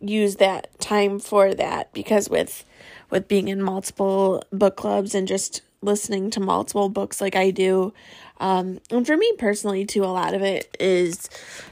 use 0.00 0.36
that 0.36 0.78
time 0.80 1.18
for 1.18 1.54
that 1.54 1.92
because 1.92 2.28
with 2.28 2.64
with 3.10 3.28
being 3.28 3.48
in 3.48 3.62
multiple 3.62 4.44
book 4.52 4.76
clubs 4.76 5.14
and 5.14 5.28
just 5.28 5.62
listening 5.80 6.30
to 6.30 6.40
multiple 6.40 6.88
books 6.88 7.20
like 7.20 7.36
I 7.36 7.50
do. 7.50 7.92
Um 8.40 8.80
and 8.90 9.06
for 9.06 9.16
me 9.16 9.32
personally 9.38 9.84
too 9.84 10.04
a 10.04 10.06
lot 10.06 10.34
of 10.34 10.42
it 10.42 10.76
is 10.78 11.28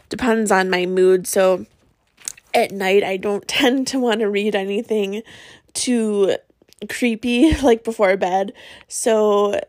depends 0.09 0.51
on 0.51 0.71
my 0.71 0.87
mood. 0.87 1.27
So 1.27 1.67
at 2.55 2.71
night 2.71 3.03
I 3.03 3.17
don't 3.17 3.47
tend 3.49 3.87
to 3.89 3.99
want 3.99 4.21
to 4.21 4.29
read 4.29 4.55
anything 4.55 5.23
too 5.73 6.37
creepy 6.89 7.55
like 7.63 7.85
before 7.85 8.17
bed. 8.17 8.53
So 8.89 9.61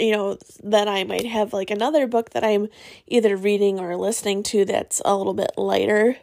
you 0.00 0.12
know, 0.12 0.38
then 0.62 0.88
I 0.88 1.04
might 1.04 1.26
have 1.26 1.52
like 1.52 1.70
another 1.70 2.06
book 2.06 2.30
that 2.30 2.42
I'm 2.42 2.68
either 3.06 3.36
reading 3.36 3.78
or 3.78 3.96
listening 3.96 4.42
to 4.44 4.64
that's 4.64 5.02
a 5.04 5.14
little 5.14 5.34
bit 5.34 5.52
lighter. 5.56 6.16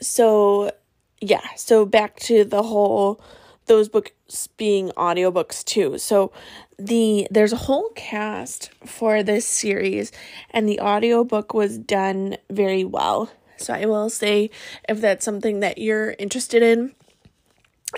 So, 0.00 0.72
yeah, 1.20 1.46
so 1.56 1.86
back 1.86 2.18
to 2.20 2.44
the 2.44 2.64
whole 2.64 3.20
those 3.66 3.88
books 3.88 4.48
being 4.56 4.90
audiobooks 4.90 5.64
too. 5.64 5.98
So, 5.98 6.32
the 6.78 7.26
there's 7.30 7.52
a 7.52 7.56
whole 7.56 7.90
cast 7.94 8.70
for 8.84 9.22
this 9.22 9.46
series 9.46 10.12
and 10.50 10.68
the 10.68 10.80
audiobook 10.80 11.54
was 11.54 11.78
done 11.78 12.36
very 12.50 12.84
well. 12.84 13.30
So, 13.56 13.74
I 13.74 13.86
will 13.86 14.10
say 14.10 14.50
if 14.88 15.00
that's 15.00 15.24
something 15.24 15.60
that 15.60 15.78
you're 15.78 16.12
interested 16.18 16.62
in, 16.62 16.94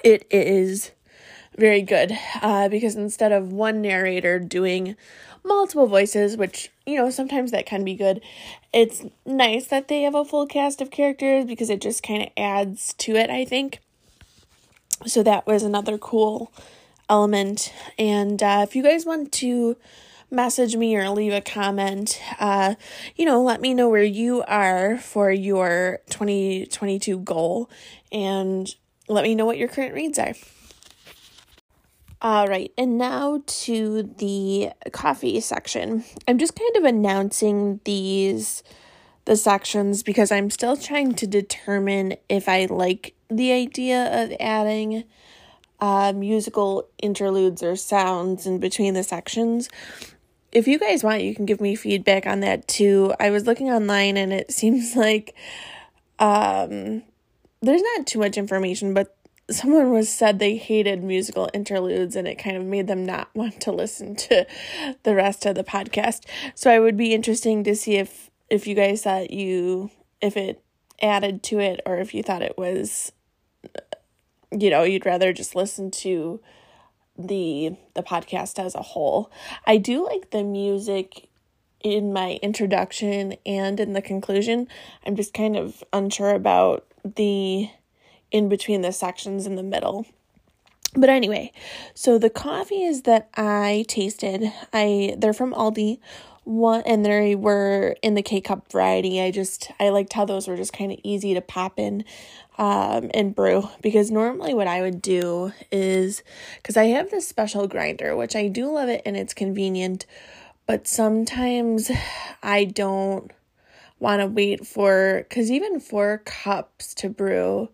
it 0.05 0.27
is 0.31 0.93
very 1.57 1.83
good 1.83 2.17
uh, 2.41 2.69
because 2.69 2.95
instead 2.95 3.33
of 3.33 3.53
one 3.53 3.83
narrator 3.83 4.39
doing 4.39 4.97
multiple 5.45 5.87
voices, 5.87 6.37
which, 6.37 6.71
you 6.87 6.97
know, 6.97 7.11
sometimes 7.11 7.51
that 7.51 7.67
can 7.67 7.85
be 7.85 7.95
good, 7.95 8.21
it's 8.73 9.05
nice 9.27 9.67
that 9.67 9.89
they 9.89 10.03
have 10.03 10.15
a 10.15 10.25
full 10.25 10.47
cast 10.47 10.81
of 10.81 10.91
characters 10.91 11.45
because 11.45 11.71
it 11.71 11.81
just 11.81 12.03
kind 12.03 12.23
of 12.23 12.29
adds 12.37 12.95
to 12.99 13.17
it, 13.17 13.31
I 13.31 13.45
think. 13.45 13.81
So 15.07 15.23
that 15.23 15.47
was 15.47 15.63
another 15.63 15.99
cool 15.99 16.53
element. 17.09 17.73
And 17.99 18.43
uh, 18.43 18.61
if 18.69 18.75
you 18.77 18.83
guys 18.83 19.07
want 19.07 19.33
to 19.33 19.77
message 20.31 20.77
me 20.77 20.97
or 20.97 21.09
leave 21.11 21.33
a 21.33 21.41
comment, 21.41 22.21
uh, 22.39 22.75
you 23.17 23.25
know, 23.25 23.43
let 23.43 23.61
me 23.61 23.75
know 23.75 23.89
where 23.89 24.03
you 24.03 24.43
are 24.43 24.99
for 24.99 25.31
your 25.31 26.01
2022 26.11 27.21
goal 27.21 27.71
and 28.13 28.75
let 29.09 29.25
me 29.25 29.35
know 29.35 29.47
what 29.47 29.59
your 29.59 29.69
current 29.69 29.95
reads 29.95 30.19
are. 30.19 30.35
All 32.21 32.49
right, 32.49 32.73
and 32.77 32.99
now 32.99 33.45
to 33.47 34.03
the 34.03 34.71
coffee 34.93 35.39
section. 35.39 36.05
I'm 36.27 36.39
just 36.39 36.57
kind 36.57 36.77
of 36.77 36.83
announcing 36.83 37.81
these 37.85 38.65
the 39.25 39.37
sections 39.37 40.03
because 40.03 40.33
I'm 40.33 40.51
still 40.51 40.77
trying 40.77 41.15
to 41.15 41.27
determine 41.29 42.17
if 42.29 42.49
I 42.49 42.65
like 42.65 43.15
the 43.31 43.53
idea 43.53 44.25
of 44.25 44.33
adding 44.41 45.05
uh, 45.81 46.13
musical 46.15 46.89
interludes 46.99 47.63
or 47.63 47.77
sounds 47.77 48.47
in 48.47 48.59
between 48.59 48.95
the 48.95 49.03
sections. 49.03 49.69
If 50.51 50.67
you 50.67 50.79
guys 50.79 51.05
want, 51.05 51.23
you 51.23 51.35
can 51.35 51.47
give 51.47 51.61
me 51.61 51.75
feedback 51.75 52.27
on 52.27 52.41
that 52.41 52.67
too. 52.67 53.15
I 53.21 53.31
was 53.31 53.47
looking 53.47 53.71
online 53.71 54.17
and 54.17 54.33
it 54.33 54.53
seems 54.53 54.97
like 54.97 55.35
um, 56.19 57.03
there's 57.61 57.83
not 57.97 58.07
too 58.07 58.19
much 58.19 58.37
information, 58.37 58.95
but 58.95 59.15
someone 59.51 59.93
was 59.93 60.09
said 60.09 60.39
they 60.39 60.57
hated 60.57 61.03
musical 61.03 61.49
interludes 61.55 62.17
and 62.17 62.29
it 62.29 62.37
kind 62.37 62.57
of 62.57 62.65
made 62.65 62.87
them 62.87 63.07
not 63.07 63.29
want 63.35 63.61
to 63.63 63.73
listen 63.73 64.15
to 64.15 64.47
the 65.05 65.15
rest 65.15 65.47
of 65.47 65.55
the 65.55 65.65
podcast. 65.65 66.25
So 66.55 66.71
I 66.71 66.79
would 66.79 66.97
be 66.97 67.15
interesting 67.15 67.65
to 67.65 67.75
see 67.75 67.97
if 67.97 68.31
if 68.51 68.67
you 68.67 68.75
guys 68.75 69.03
thought 69.03 69.31
you 69.31 69.91
if 70.21 70.37
it 70.37 70.63
added 71.01 71.43
to 71.45 71.61
it 71.61 71.81
or 71.87 71.97
if 71.99 72.15
you 72.15 72.23
thought 72.23 72.43
it 72.43 72.59
was 72.59 73.13
you 74.51 74.71
know, 74.71 74.83
you'd 74.83 75.07
rather 75.07 75.33
just 75.33 75.55
listen 75.55 75.91
to 75.91 76.41
the 77.19 77.75
the 77.95 78.03
podcast 78.03 78.59
as 78.59 78.75
a 78.75 78.83
whole. 78.83 79.31
I 79.67 79.77
do 79.77 80.05
like 80.05 80.31
the 80.31 80.45
music 80.45 81.29
in 81.81 82.13
my 82.13 82.39
introduction 82.43 83.35
and 83.45 83.79
in 83.81 83.93
the 83.93 84.03
conclusion. 84.03 84.69
I'm 85.07 85.17
just 85.17 85.35
kind 85.35 85.57
of 85.57 85.83
unsure 85.93 86.35
about 86.35 86.87
the 87.05 87.71
in 88.31 88.49
between 88.49 88.83
the 88.83 88.93
sections 88.93 89.47
in 89.47 89.57
the 89.57 89.63
middle. 89.63 90.07
But 90.95 91.11
anyway, 91.11 91.53
so 91.95 92.19
the 92.19 92.31
coffees 92.31 93.03
that 93.03 93.29
I 93.35 93.85
tasted, 93.89 94.53
I 94.73 95.15
they're 95.19 95.33
from 95.33 95.53
Aldi. 95.53 95.99
One 96.49 96.83
and 96.87 97.05
they 97.05 97.35
were 97.35 97.95
in 98.03 98.15
the 98.15 98.23
K 98.23 98.41
cup 98.41 98.73
variety. 98.73 99.21
I 99.21 99.31
just 99.31 99.71
I 99.79 99.91
liked 99.91 100.15
how 100.15 100.25
those 100.25 100.49
were 100.49 100.57
just 100.57 100.73
kind 100.73 100.91
of 100.91 100.99
easy 101.05 101.35
to 101.35 101.43
pop 101.43 101.79
in 101.79 102.05
um 102.57 103.11
and 103.13 103.35
brew 103.35 103.69
because 103.83 104.11
normally 104.11 104.55
what 104.55 104.67
I 104.67 104.81
would 104.81 105.03
do 105.03 105.53
is 105.71 106.23
cuz 106.63 106.77
I 106.77 106.87
have 106.87 107.11
this 107.11 107.29
special 107.29 107.69
grinder 107.69 108.17
which 108.17 108.35
I 108.35 108.49
do 108.49 108.73
love 108.73 108.89
it 108.89 109.03
and 109.05 109.15
it's 109.15 109.35
convenient 109.35 110.07
but 110.67 110.89
sometimes 110.89 111.91
I 112.43 112.65
don't 112.65 113.31
want 114.01 114.21
to 114.23 114.27
wait 114.27 114.67
for 114.67 115.27
cuz 115.29 115.51
even 115.51 115.81
4 115.81 116.23
cups 116.25 116.95
to 116.95 117.11
brew 117.11 117.69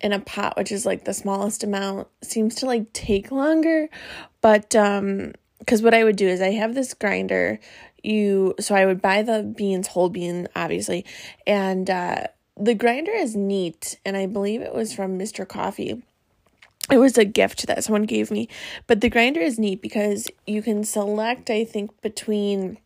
in 0.00 0.12
a 0.12 0.20
pot 0.20 0.56
which 0.56 0.70
is 0.70 0.86
like 0.86 1.04
the 1.04 1.12
smallest 1.12 1.64
amount 1.64 2.06
seems 2.22 2.54
to 2.56 2.66
like 2.66 2.92
take 2.92 3.32
longer 3.32 3.90
but 4.40 4.76
um 4.76 5.32
because 5.58 5.82
what 5.82 5.94
I 5.94 6.04
would 6.04 6.16
do 6.16 6.26
is 6.26 6.40
I 6.40 6.52
have 6.52 6.74
this 6.74 6.94
grinder. 6.94 7.60
You 8.02 8.54
so 8.60 8.74
I 8.74 8.86
would 8.86 9.02
buy 9.02 9.22
the 9.22 9.42
beans 9.42 9.88
whole 9.88 10.08
bean, 10.08 10.48
obviously, 10.54 11.04
and 11.46 11.88
uh, 11.90 12.28
the 12.56 12.74
grinder 12.74 13.12
is 13.12 13.36
neat, 13.36 13.98
and 14.04 14.16
I 14.16 14.26
believe 14.26 14.60
it 14.60 14.74
was 14.74 14.92
from 14.92 15.18
Mr. 15.18 15.46
Coffee. 15.46 16.02
It 16.90 16.98
was 16.98 17.18
a 17.18 17.24
gift 17.24 17.66
that 17.66 17.84
someone 17.84 18.04
gave 18.04 18.30
me, 18.30 18.48
but 18.86 19.00
the 19.00 19.10
grinder 19.10 19.40
is 19.40 19.58
neat 19.58 19.82
because 19.82 20.28
you 20.46 20.62
can 20.62 20.84
select. 20.84 21.50
I 21.50 21.64
think 21.64 22.00
between 22.00 22.78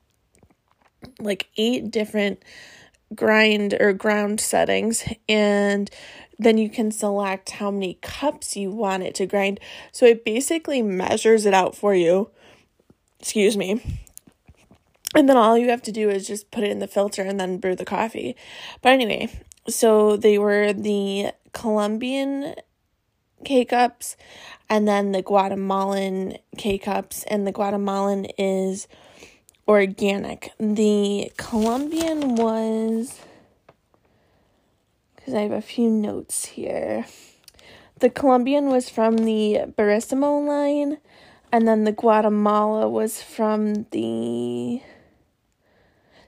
like 1.21 1.49
eight 1.57 1.91
different 1.91 2.43
grind 3.15 3.75
or 3.79 3.93
ground 3.93 4.41
settings 4.41 5.05
and 5.29 5.91
then 6.39 6.59
you 6.59 6.71
can 6.71 6.91
select 6.91 7.51
how 7.51 7.71
many 7.71 7.99
cups 8.01 8.57
you 8.57 8.71
want 8.71 9.03
it 9.03 9.15
to 9.17 9.27
grind. 9.27 9.61
So 9.93 10.07
it 10.07 10.25
basically 10.25 10.83
measures 10.83 11.45
it 11.45 11.55
out 11.55 11.77
for 11.77 11.95
you 11.95 12.31
excuse 13.21 13.57
me. 13.57 13.81
And 15.15 15.29
then 15.29 15.37
all 15.37 15.59
you 15.59 15.69
have 15.69 15.83
to 15.83 15.93
do 15.93 16.09
is 16.09 16.27
just 16.27 16.51
put 16.51 16.65
it 16.65 16.71
in 16.71 16.79
the 16.79 16.87
filter 16.87 17.23
and 17.23 17.39
then 17.39 17.59
brew 17.59 17.75
the 17.75 17.85
coffee. 17.85 18.35
But 18.81 18.93
anyway, 18.93 19.29
so 19.69 20.17
they 20.17 20.39
were 20.39 20.73
the 20.73 21.33
Colombian 21.53 22.55
K 23.45 23.65
cups 23.65 24.17
and 24.73 24.89
then 24.89 25.13
the 25.13 25.21
Guatemalan 25.21 26.39
K 26.57 26.79
cups, 26.79 27.25
and 27.25 27.47
the 27.47 27.53
Guatemalan 27.53 28.25
is 28.39 28.89
organic. 29.69 30.51
The 30.59 31.31
Colombian 31.37 32.37
was 32.37 33.21
because 35.15 35.35
I 35.35 35.43
have 35.43 35.53
a 35.53 35.61
few 35.61 35.91
notes 35.91 36.47
here. 36.47 37.05
The 37.99 38.09
Colombian 38.09 38.69
was 38.69 38.89
from 38.89 39.19
the 39.19 39.65
Barissimo 39.77 40.43
line, 40.47 40.97
and 41.53 41.69
then 41.69 41.85
the 41.85 41.93
Guatemala 41.93 42.89
was 42.89 43.23
from 43.23 43.85
the 43.91 44.81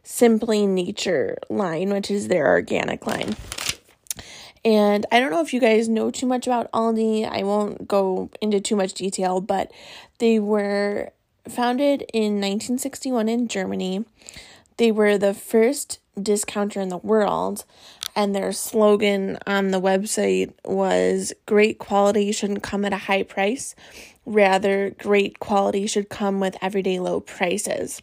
Simply 0.05 0.67
Nature 0.67 1.39
line, 1.49 1.91
which 1.91 2.11
is 2.11 2.29
their 2.29 2.47
organic 2.47 3.07
line. 3.07 3.35
And 4.65 5.05
I 5.13 5.21
don't 5.21 5.31
know 5.31 5.43
if 5.43 5.53
you 5.53 5.61
guys 5.61 5.89
know 5.89 6.11
too 6.11 6.27
much 6.27 6.47
about 6.47 6.71
Aldi. 6.73 7.29
I 7.29 7.43
won't 7.43 7.87
go 7.87 8.31
into 8.41 8.61
too 8.61 8.77
much 8.77 8.95
detail, 8.95 9.41
but 9.41 9.71
they 10.19 10.39
were 10.39 11.11
founded 11.49 12.03
in 12.13 12.41
1961 12.41 13.29
in 13.29 13.49
Germany. 13.49 14.05
They 14.79 14.91
were 14.91 15.19
the 15.19 15.35
first 15.35 16.01
discounter 16.21 16.81
in 16.81 16.89
the 16.89 16.97
world, 16.97 17.65
and 18.17 18.35
their 18.35 18.53
slogan 18.53 19.39
on 19.47 19.71
the 19.71 19.81
website 19.81 20.53
was 20.65 21.33
Great 21.47 21.79
quality 21.79 22.33
shouldn't 22.33 22.63
come 22.63 22.85
at 22.85 22.93
a 22.93 22.99
high 22.99 23.23
price. 23.23 23.75
Rather, 24.25 24.91
great 24.91 25.39
quality 25.39 25.87
should 25.87 26.09
come 26.09 26.41
with 26.41 26.57
everyday 26.63 26.99
low 26.99 27.21
prices. 27.21 28.01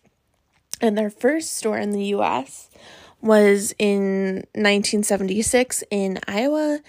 And 0.81 0.97
their 0.97 1.09
first 1.09 1.53
store 1.53 1.77
in 1.77 1.91
the 1.91 2.05
US 2.15 2.69
was 3.21 3.73
in 3.77 4.47
1976 4.55 5.83
in 5.91 6.19
Iowa. 6.27 6.79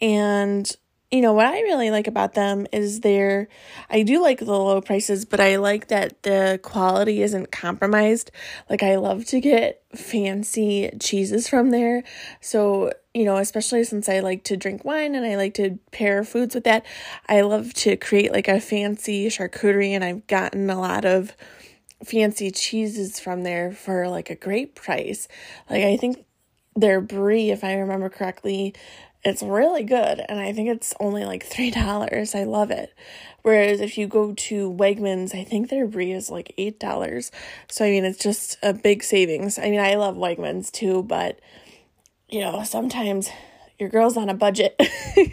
And 0.00 0.74
you 1.14 1.20
know 1.20 1.32
what 1.32 1.46
I 1.46 1.60
really 1.60 1.92
like 1.92 2.08
about 2.08 2.34
them 2.34 2.66
is 2.72 3.00
their 3.00 3.46
I 3.88 4.02
do 4.02 4.20
like 4.20 4.40
the 4.40 4.46
low 4.46 4.80
prices, 4.80 5.24
but 5.24 5.38
I 5.38 5.56
like 5.56 5.86
that 5.88 6.24
the 6.24 6.58
quality 6.60 7.22
isn't 7.22 7.52
compromised. 7.52 8.32
Like 8.68 8.82
I 8.82 8.96
love 8.96 9.24
to 9.26 9.40
get 9.40 9.82
fancy 9.94 10.90
cheeses 10.98 11.46
from 11.46 11.70
there. 11.70 12.02
So, 12.40 12.90
you 13.12 13.24
know, 13.24 13.36
especially 13.36 13.84
since 13.84 14.08
I 14.08 14.20
like 14.20 14.42
to 14.44 14.56
drink 14.56 14.84
wine 14.84 15.14
and 15.14 15.24
I 15.24 15.36
like 15.36 15.54
to 15.54 15.78
pair 15.92 16.24
foods 16.24 16.54
with 16.54 16.64
that, 16.64 16.84
I 17.28 17.42
love 17.42 17.74
to 17.74 17.96
create 17.96 18.32
like 18.32 18.48
a 18.48 18.60
fancy 18.60 19.28
charcuterie 19.28 19.90
and 19.90 20.02
I've 20.02 20.26
gotten 20.26 20.68
a 20.68 20.80
lot 20.80 21.04
of 21.04 21.36
fancy 22.04 22.50
cheeses 22.50 23.20
from 23.20 23.42
there 23.42 23.72
for 23.72 24.08
like 24.08 24.30
a 24.30 24.34
great 24.34 24.74
price. 24.74 25.28
Like 25.68 25.84
I 25.84 25.96
think 25.96 26.24
their 26.76 27.00
brie, 27.00 27.50
if 27.50 27.64
I 27.64 27.74
remember 27.74 28.08
correctly, 28.08 28.74
it's 29.24 29.42
really 29.42 29.84
good 29.84 30.22
and 30.28 30.38
I 30.38 30.52
think 30.52 30.68
it's 30.68 30.94
only 31.00 31.24
like 31.24 31.48
$3. 31.48 32.34
I 32.34 32.44
love 32.44 32.70
it. 32.70 32.92
Whereas 33.42 33.80
if 33.80 33.96
you 33.96 34.06
go 34.06 34.34
to 34.34 34.72
Wegmans, 34.72 35.34
I 35.34 35.44
think 35.44 35.68
their 35.68 35.86
brie 35.86 36.12
is 36.12 36.30
like 36.30 36.54
$8. 36.58 37.30
So 37.68 37.84
I 37.84 37.90
mean, 37.90 38.04
it's 38.04 38.22
just 38.22 38.58
a 38.62 38.72
big 38.72 39.02
savings. 39.02 39.58
I 39.58 39.70
mean, 39.70 39.80
I 39.80 39.94
love 39.94 40.16
Wegmans 40.16 40.70
too, 40.70 41.02
but 41.02 41.40
you 42.28 42.40
know, 42.40 42.62
sometimes 42.64 43.30
your 43.78 43.88
girl's 43.88 44.16
on 44.16 44.28
a 44.28 44.34
budget. 44.34 44.80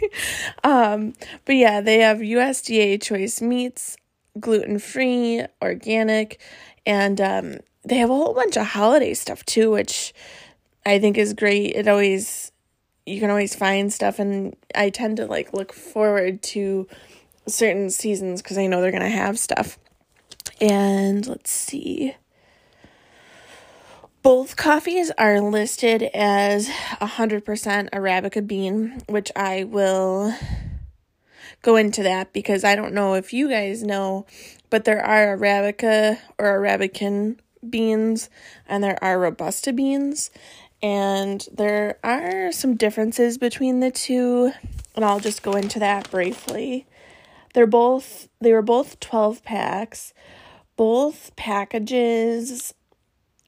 um, 0.64 1.14
but 1.44 1.56
yeah, 1.56 1.80
they 1.80 1.98
have 2.00 2.18
USDA 2.18 3.02
choice 3.02 3.40
meats, 3.40 3.96
gluten-free, 4.38 5.44
organic, 5.60 6.40
and 6.86 7.20
um, 7.20 7.58
they 7.84 7.96
have 7.96 8.10
a 8.10 8.14
whole 8.14 8.34
bunch 8.34 8.56
of 8.56 8.66
holiday 8.66 9.14
stuff 9.14 9.44
too, 9.44 9.70
which 9.70 10.14
I 10.84 10.98
think 10.98 11.18
is 11.18 11.34
great. 11.34 11.74
It 11.74 11.88
always 11.88 12.52
you 13.06 13.18
can 13.18 13.30
always 13.30 13.54
find 13.54 13.92
stuff 13.92 14.18
and 14.18 14.54
I 14.74 14.90
tend 14.90 15.16
to 15.16 15.26
like 15.26 15.52
look 15.52 15.72
forward 15.72 16.42
to 16.42 16.86
certain 17.46 17.90
seasons 17.90 18.42
because 18.42 18.58
I 18.58 18.66
know 18.66 18.80
they're 18.80 18.92
to 19.02 19.08
have 19.08 19.38
stuff. 19.38 19.78
And 20.60 21.26
let's 21.26 21.50
see. 21.50 22.14
Both 24.22 24.54
coffees 24.54 25.10
are 25.18 25.40
listed 25.40 26.04
as 26.14 26.68
100% 26.68 27.90
Arabica 27.90 28.46
bean, 28.46 29.02
which 29.08 29.32
I 29.34 29.64
will 29.64 30.32
go 31.62 31.76
into 31.76 32.02
that 32.02 32.32
because 32.32 32.64
I 32.64 32.76
don't 32.76 32.94
know 32.94 33.14
if 33.14 33.32
you 33.32 33.48
guys 33.48 33.82
know, 33.82 34.26
but 34.70 34.84
there 34.84 35.04
are 35.04 35.36
Arabica 35.36 36.18
or 36.38 36.60
Arabican 36.60 37.38
beans 37.68 38.28
and 38.68 38.82
there 38.82 39.02
are 39.02 39.18
Robusta 39.18 39.72
beans 39.72 40.30
and 40.82 41.46
there 41.52 41.98
are 42.02 42.50
some 42.50 42.74
differences 42.74 43.38
between 43.38 43.78
the 43.78 43.92
two, 43.92 44.52
and 44.96 45.04
I'll 45.04 45.20
just 45.20 45.42
go 45.42 45.52
into 45.52 45.78
that 45.78 46.10
briefly. 46.10 46.86
They're 47.54 47.66
both 47.66 48.28
they 48.40 48.52
were 48.52 48.62
both 48.62 48.98
12 48.98 49.44
packs. 49.44 50.12
Both 50.76 51.36
packages 51.36 52.74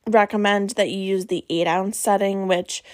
recommend 0.07 0.71
that 0.71 0.91
you 0.91 0.99
use 0.99 1.27
the 1.27 1.45
8 1.51 1.67
ounce 1.67 1.99
setting, 1.99 2.47
which 2.47 2.85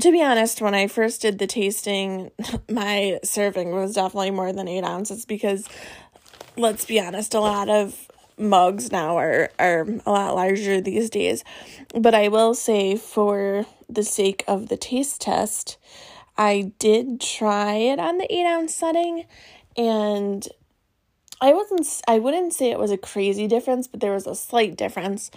to 0.00 0.10
be 0.10 0.22
honest, 0.22 0.60
when 0.60 0.74
I 0.74 0.86
first 0.86 1.22
did 1.22 1.38
the 1.38 1.46
tasting, 1.46 2.30
my 2.70 3.18
serving 3.22 3.72
was 3.72 3.94
definitely 3.94 4.30
more 4.30 4.52
than 4.52 4.68
eight 4.68 4.84
ounces 4.84 5.24
because 5.26 5.68
let's 6.56 6.84
be 6.84 7.00
honest, 7.00 7.34
a 7.34 7.40
lot 7.40 7.68
of 7.68 8.08
mugs 8.38 8.90
now 8.90 9.18
are 9.18 9.50
are 9.58 9.86
a 10.06 10.10
lot 10.10 10.34
larger 10.34 10.80
these 10.80 11.10
days. 11.10 11.44
But 11.94 12.14
I 12.14 12.28
will 12.28 12.54
say 12.54 12.96
for 12.96 13.66
the 13.88 14.02
sake 14.02 14.44
of 14.48 14.68
the 14.68 14.76
taste 14.76 15.20
test, 15.20 15.78
I 16.36 16.72
did 16.78 17.20
try 17.20 17.74
it 17.74 17.98
on 17.98 18.18
the 18.18 18.32
8 18.32 18.46
ounce 18.46 18.74
setting 18.74 19.26
and 19.76 20.48
I 21.40 21.52
wasn't 21.52 21.86
I 22.08 22.18
wouldn't 22.18 22.54
say 22.54 22.70
it 22.70 22.78
was 22.78 22.90
a 22.90 22.96
crazy 22.96 23.46
difference, 23.46 23.86
but 23.86 24.00
there 24.00 24.12
was 24.12 24.26
a 24.26 24.34
slight 24.34 24.76
difference. 24.76 25.30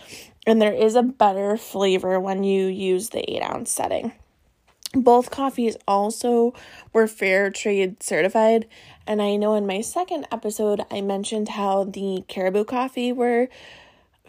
And 0.47 0.61
there 0.61 0.73
is 0.73 0.95
a 0.95 1.01
better 1.01 1.57
flavor 1.57 2.19
when 2.19 2.43
you 2.43 2.67
use 2.67 3.09
the 3.09 3.29
8 3.37 3.41
ounce 3.41 3.71
setting. 3.71 4.13
Both 4.95 5.29
coffees 5.29 5.75
also 5.87 6.53
were 6.93 7.07
fair 7.07 7.49
trade 7.49 8.01
certified. 8.01 8.67
And 9.05 9.21
I 9.21 9.35
know 9.35 9.53
in 9.55 9.67
my 9.67 9.81
second 9.81 10.25
episode, 10.31 10.81
I 10.89 11.01
mentioned 11.01 11.49
how 11.49 11.83
the 11.83 12.23
Caribou 12.27 12.63
coffee 12.63 13.11
were 13.11 13.49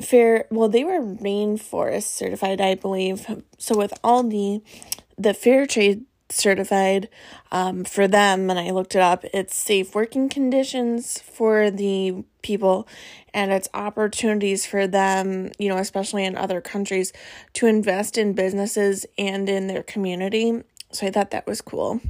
fair, 0.00 0.46
well, 0.50 0.68
they 0.68 0.84
were 0.84 1.00
rainforest 1.00 2.04
certified, 2.04 2.60
I 2.60 2.74
believe. 2.74 3.26
So 3.58 3.78
with 3.78 3.92
Aldi, 4.02 4.62
the 5.16 5.32
fair 5.32 5.66
trade 5.66 6.04
certified 6.28 7.08
um, 7.52 7.84
for 7.84 8.08
them 8.08 8.50
and 8.50 8.58
i 8.58 8.70
looked 8.70 8.94
it 8.94 9.00
up 9.00 9.24
it's 9.32 9.54
safe 9.54 9.94
working 9.94 10.28
conditions 10.28 11.20
for 11.20 11.70
the 11.70 12.24
people 12.42 12.86
and 13.32 13.52
it's 13.52 13.68
opportunities 13.74 14.66
for 14.66 14.86
them 14.86 15.50
you 15.58 15.68
know 15.68 15.78
especially 15.78 16.24
in 16.24 16.36
other 16.36 16.60
countries 16.60 17.12
to 17.52 17.66
invest 17.66 18.18
in 18.18 18.32
businesses 18.32 19.06
and 19.16 19.48
in 19.48 19.66
their 19.66 19.82
community 19.82 20.62
so 20.90 21.06
i 21.06 21.10
thought 21.10 21.30
that 21.30 21.46
was 21.46 21.60
cool 21.60 22.00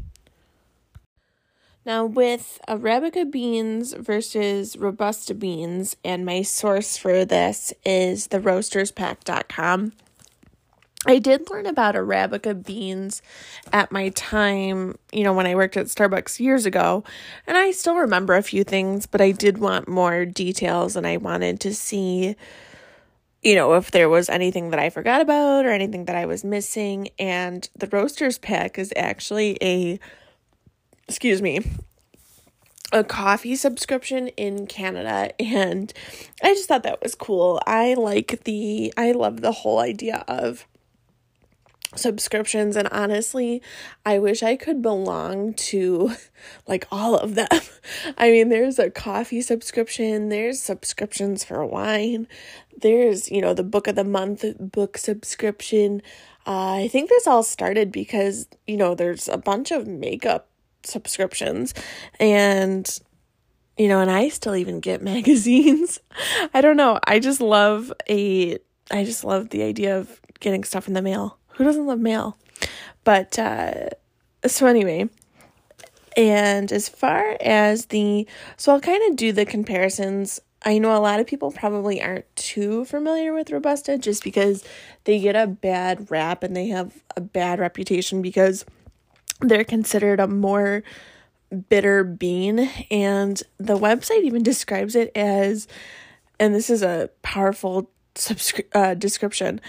Now, 1.86 2.04
with 2.04 2.58
Arabica 2.66 3.30
beans 3.30 3.92
versus 3.92 4.76
Robusta 4.76 5.34
beans, 5.34 5.96
and 6.04 6.26
my 6.26 6.42
source 6.42 6.96
for 6.96 7.24
this 7.24 7.72
is 7.84 8.26
the 8.26 8.40
roasterspack.com. 8.40 9.92
I 11.06 11.18
did 11.18 11.48
learn 11.50 11.66
about 11.66 11.94
Arabica 11.94 12.64
beans 12.64 13.22
at 13.72 13.92
my 13.92 14.08
time, 14.10 14.98
you 15.12 15.22
know, 15.22 15.32
when 15.32 15.46
I 15.46 15.54
worked 15.54 15.76
at 15.76 15.86
Starbucks 15.86 16.40
years 16.40 16.66
ago, 16.66 17.04
and 17.46 17.56
I 17.56 17.70
still 17.70 17.94
remember 17.94 18.34
a 18.34 18.42
few 18.42 18.64
things, 18.64 19.06
but 19.06 19.20
I 19.20 19.30
did 19.30 19.58
want 19.58 19.88
more 19.88 20.24
details 20.24 20.96
and 20.96 21.06
I 21.06 21.16
wanted 21.18 21.60
to 21.60 21.74
see, 21.74 22.34
you 23.42 23.54
know, 23.54 23.74
if 23.74 23.92
there 23.92 24.08
was 24.08 24.28
anything 24.28 24.70
that 24.70 24.80
I 24.80 24.90
forgot 24.90 25.20
about 25.20 25.64
or 25.64 25.70
anything 25.70 26.06
that 26.06 26.16
I 26.16 26.26
was 26.26 26.42
missing. 26.42 27.10
And 27.18 27.68
the 27.76 27.86
Roasters 27.86 28.38
Pack 28.38 28.78
is 28.78 28.92
actually 28.96 29.58
a 29.62 30.00
excuse 31.08 31.40
me, 31.40 31.60
a 32.92 33.04
coffee 33.04 33.54
subscription 33.54 34.26
in 34.28 34.66
Canada 34.66 35.30
and 35.40 35.92
I 36.42 36.54
just 36.54 36.66
thought 36.66 36.82
that 36.82 37.00
was 37.00 37.14
cool. 37.14 37.60
I 37.64 37.94
like 37.94 38.42
the 38.44 38.92
I 38.96 39.12
love 39.12 39.40
the 39.40 39.52
whole 39.52 39.78
idea 39.78 40.24
of 40.26 40.66
subscriptions 41.94 42.76
and 42.76 42.88
honestly, 42.88 43.62
I 44.04 44.18
wish 44.18 44.42
I 44.42 44.56
could 44.56 44.82
belong 44.82 45.54
to 45.54 46.12
like 46.66 46.86
all 46.90 47.16
of 47.16 47.34
them. 47.34 47.48
I 48.18 48.30
mean, 48.30 48.48
there's 48.48 48.78
a 48.78 48.90
coffee 48.90 49.40
subscription, 49.40 50.28
there's 50.28 50.60
subscriptions 50.60 51.44
for 51.44 51.64
wine, 51.64 52.26
there's, 52.80 53.30
you 53.30 53.40
know, 53.40 53.54
the 53.54 53.62
book 53.62 53.86
of 53.86 53.94
the 53.94 54.04
month 54.04 54.44
book 54.58 54.98
subscription. 54.98 56.02
Uh, 56.46 56.74
I 56.74 56.88
think 56.88 57.08
this 57.08 57.26
all 57.26 57.42
started 57.42 57.90
because, 57.90 58.46
you 58.66 58.76
know, 58.76 58.94
there's 58.94 59.28
a 59.28 59.38
bunch 59.38 59.70
of 59.70 59.86
makeup 59.86 60.48
subscriptions 60.86 61.74
and 62.20 62.98
you 63.76 63.88
know 63.88 64.00
and 64.00 64.10
I 64.10 64.28
still 64.28 64.56
even 64.56 64.80
get 64.80 65.02
magazines. 65.14 66.00
I 66.54 66.60
don't 66.60 66.76
know. 66.76 66.98
I 67.06 67.18
just 67.18 67.40
love 67.40 67.92
a 68.08 68.58
I 68.90 69.04
just 69.04 69.24
love 69.24 69.50
the 69.50 69.62
idea 69.62 69.98
of 69.98 70.20
getting 70.40 70.64
stuff 70.64 70.88
in 70.88 70.94
the 70.94 71.02
mail. 71.02 71.38
Who 71.56 71.64
doesn't 71.64 71.86
love 71.86 72.00
mail? 72.00 72.36
But 73.04 73.38
uh 73.38 73.90
so 74.46 74.66
anyway, 74.66 75.08
and 76.16 76.70
as 76.72 76.88
far 76.88 77.36
as 77.40 77.86
the 77.86 78.26
so 78.56 78.72
I'll 78.72 78.80
kind 78.80 79.02
of 79.10 79.16
do 79.16 79.32
the 79.32 79.46
comparisons. 79.46 80.40
I 80.62 80.78
know 80.78 80.96
a 80.96 80.98
lot 80.98 81.20
of 81.20 81.26
people 81.26 81.52
probably 81.52 82.02
aren't 82.02 82.34
too 82.34 82.86
familiar 82.86 83.32
with 83.32 83.50
Robusta 83.50 83.98
just 83.98 84.24
because 84.24 84.64
they 85.04 85.20
get 85.20 85.36
a 85.36 85.46
bad 85.46 86.10
rap 86.10 86.42
and 86.42 86.56
they 86.56 86.68
have 86.68 87.04
a 87.16 87.20
bad 87.20 87.60
reputation 87.60 88.20
because 88.20 88.64
they're 89.40 89.64
considered 89.64 90.18
a 90.18 90.26
more 90.26 90.82
bitter 91.68 92.02
bean 92.02 92.70
and 92.90 93.42
the 93.58 93.78
website 93.78 94.22
even 94.22 94.42
describes 94.42 94.96
it 94.96 95.12
as 95.14 95.68
and 96.40 96.54
this 96.54 96.68
is 96.68 96.82
a 96.82 97.10
powerful 97.22 97.90
subscri- 98.14 98.66
uh, 98.74 98.94
description 98.94 99.60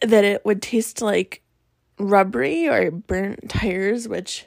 that 0.00 0.24
it 0.24 0.44
would 0.44 0.62
taste 0.62 1.02
like 1.02 1.42
rubbery 1.98 2.66
or 2.66 2.90
burnt 2.90 3.50
tires 3.50 4.08
which 4.08 4.46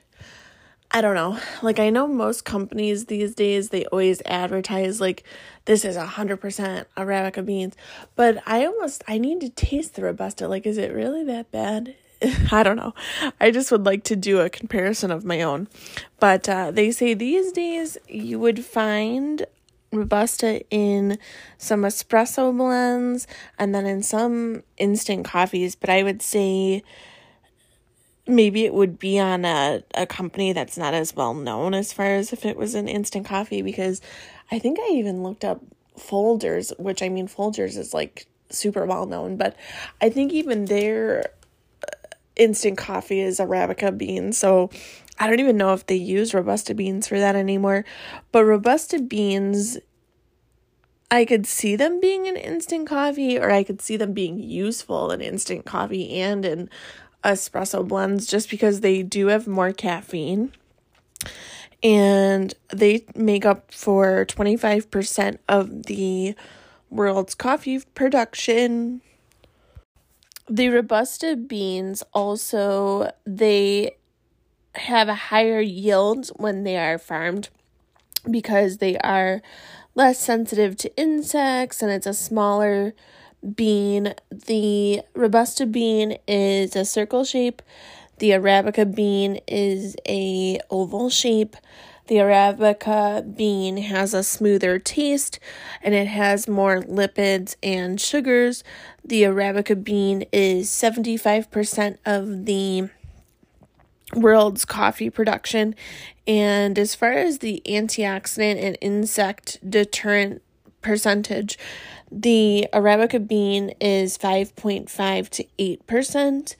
I 0.95 1.01
don't 1.01 1.15
know. 1.15 1.39
Like 1.63 1.79
I 1.79 1.89
know 1.89 2.07
most 2.07 2.45
companies 2.45 3.05
these 3.05 3.33
days 3.33 3.69
they 3.69 3.85
always 3.85 4.21
advertise 4.25 5.01
like 5.01 5.23
this 5.65 5.85
is 5.85 5.95
a 5.95 6.05
hundred 6.05 6.37
percent 6.37 6.87
Arabica 6.95 7.43
beans, 7.43 7.75
but 8.15 8.43
I 8.45 8.65
almost 8.65 9.03
I 9.07 9.17
need 9.17 9.41
to 9.41 9.49
taste 9.49 9.95
the 9.95 10.03
Robusta. 10.03 10.47
Like, 10.47 10.67
is 10.67 10.77
it 10.77 10.93
really 10.93 11.23
that 11.23 11.51
bad? 11.51 11.95
I 12.51 12.61
don't 12.61 12.77
know. 12.77 12.93
I 13.41 13.49
just 13.49 13.71
would 13.71 13.85
like 13.85 14.03
to 14.05 14.15
do 14.15 14.39
a 14.39 14.51
comparison 14.51 15.09
of 15.09 15.25
my 15.25 15.41
own. 15.41 15.67
But 16.19 16.47
uh, 16.47 16.69
they 16.69 16.91
say 16.91 17.15
these 17.15 17.51
days 17.51 17.97
you 18.07 18.39
would 18.39 18.63
find 18.63 19.47
Robusta 19.93 20.61
in 20.69 21.17
some 21.57 21.83
espresso 21.83 22.55
blends 22.55 23.27
and 23.57 23.73
then 23.73 23.85
in 23.85 24.03
some 24.03 24.63
instant 24.77 25.25
coffees. 25.25 25.75
But 25.75 25.89
I 25.89 26.03
would 26.03 26.21
say 26.21 26.83
maybe 28.27 28.65
it 28.65 28.73
would 28.73 28.99
be 28.99 29.19
on 29.19 29.45
a, 29.45 29.83
a 29.95 30.05
company 30.05 30.53
that's 30.53 30.77
not 30.77 30.93
as 30.93 31.15
well 31.15 31.33
known 31.33 31.73
as 31.73 31.91
far 31.91 32.07
as 32.07 32.31
if 32.31 32.45
it 32.45 32.57
was 32.57 32.73
an 32.75 32.87
instant 32.87 33.25
coffee 33.25 33.61
because 33.61 34.01
I 34.51 34.59
think 34.59 34.79
I 34.79 34.93
even 34.93 35.23
looked 35.23 35.43
up 35.43 35.61
Folgers, 35.97 36.77
which 36.79 37.01
I 37.03 37.09
mean, 37.09 37.27
Folgers 37.27 37.77
is 37.77 37.93
like 37.93 38.27
super 38.49 38.85
well 38.85 39.05
known, 39.05 39.37
but 39.37 39.55
I 40.01 40.09
think 40.09 40.31
even 40.31 40.65
their 40.65 41.31
uh, 41.83 41.91
instant 42.35 42.77
coffee 42.77 43.19
is 43.19 43.39
Arabica 43.39 43.95
beans. 43.95 44.37
So 44.37 44.69
I 45.19 45.27
don't 45.27 45.39
even 45.39 45.57
know 45.57 45.73
if 45.73 45.85
they 45.85 45.95
use 45.95 46.33
Robusta 46.33 46.73
beans 46.73 47.07
for 47.07 47.19
that 47.19 47.35
anymore. 47.35 47.85
But 48.31 48.45
Robusta 48.45 48.99
beans, 48.99 49.77
I 51.11 51.25
could 51.25 51.45
see 51.45 51.75
them 51.75 51.99
being 51.99 52.27
an 52.27 52.35
instant 52.35 52.87
coffee, 52.87 53.37
or 53.37 53.51
I 53.51 53.63
could 53.63 53.81
see 53.81 53.97
them 53.97 54.13
being 54.13 54.39
useful 54.39 55.11
in 55.11 55.21
instant 55.21 55.65
coffee 55.65 56.19
and 56.19 56.45
in 56.45 56.69
espresso 57.23 57.87
blends 57.87 58.27
just 58.27 58.49
because 58.49 58.81
they 58.81 59.03
do 59.03 59.27
have 59.27 59.47
more 59.47 59.71
caffeine. 59.71 60.51
And 61.81 62.53
they 62.69 63.05
make 63.15 63.45
up 63.45 63.71
for 63.71 64.25
25% 64.25 65.37
of 65.47 65.83
the 65.83 66.35
world's 66.89 67.35
coffee 67.35 67.79
production 67.95 69.01
the 70.49 70.69
robusta 70.69 71.35
beans 71.35 72.03
also 72.13 73.09
they 73.25 73.95
have 74.75 75.07
a 75.07 75.15
higher 75.15 75.59
yield 75.59 76.29
when 76.35 76.63
they 76.63 76.77
are 76.77 76.97
farmed 76.97 77.49
because 78.29 78.77
they 78.77 78.97
are 78.99 79.41
less 79.95 80.19
sensitive 80.19 80.75
to 80.77 80.95
insects 80.97 81.81
and 81.81 81.91
it's 81.91 82.07
a 82.07 82.13
smaller 82.13 82.93
bean. 83.55 84.13
The 84.31 85.01
robusta 85.13 85.65
bean 85.65 86.17
is 86.27 86.75
a 86.75 86.85
circle 86.85 87.25
shape. 87.25 87.61
The 88.19 88.31
arabica 88.31 88.93
bean 88.93 89.39
is 89.47 89.95
a 90.07 90.59
oval 90.69 91.09
shape. 91.09 91.55
The 92.07 92.15
Arabica 92.15 93.37
bean 93.37 93.77
has 93.77 94.13
a 94.13 94.23
smoother 94.23 94.77
taste 94.77 95.39
and 95.81 95.93
it 95.93 96.07
has 96.07 96.49
more 96.49 96.81
lipids 96.81 97.55
and 97.63 97.99
sugars. 97.99 98.61
The 99.05 99.23
Arabica 99.23 99.81
bean 99.81 100.25
is 100.33 100.69
75% 100.69 101.97
of 102.05 102.45
the 102.45 102.89
world's 104.15 104.65
coffee 104.65 105.09
production. 105.09 105.75
And 106.27 106.77
as 106.79 106.95
far 106.95 107.11
as 107.11 107.39
the 107.39 107.61
antioxidant 107.65 108.63
and 108.63 108.77
insect 108.81 109.59
deterrent 109.67 110.41
percentage, 110.81 111.57
the 112.11 112.67
Arabica 112.73 113.25
bean 113.27 113.73
is 113.81 114.17
5.5 114.17 115.29
to 115.29 115.45
8%, 115.57 116.55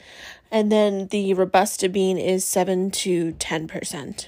and 0.51 0.71
then 0.71 1.07
the 1.07 1.33
Robusta 1.35 1.89
bean 1.89 2.17
is 2.17 2.43
7 2.43 2.89
to 2.91 3.33
10%. 3.33 4.27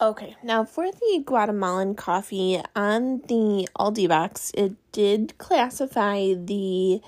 Okay, 0.00 0.36
now 0.44 0.64
for 0.64 0.92
the 0.92 1.22
Guatemalan 1.24 1.96
coffee 1.96 2.60
on 2.76 3.22
the 3.26 3.66
Aldi 3.76 4.08
box, 4.08 4.52
it 4.54 4.74
did 4.92 5.36
classify 5.38 6.34
the 6.34 7.00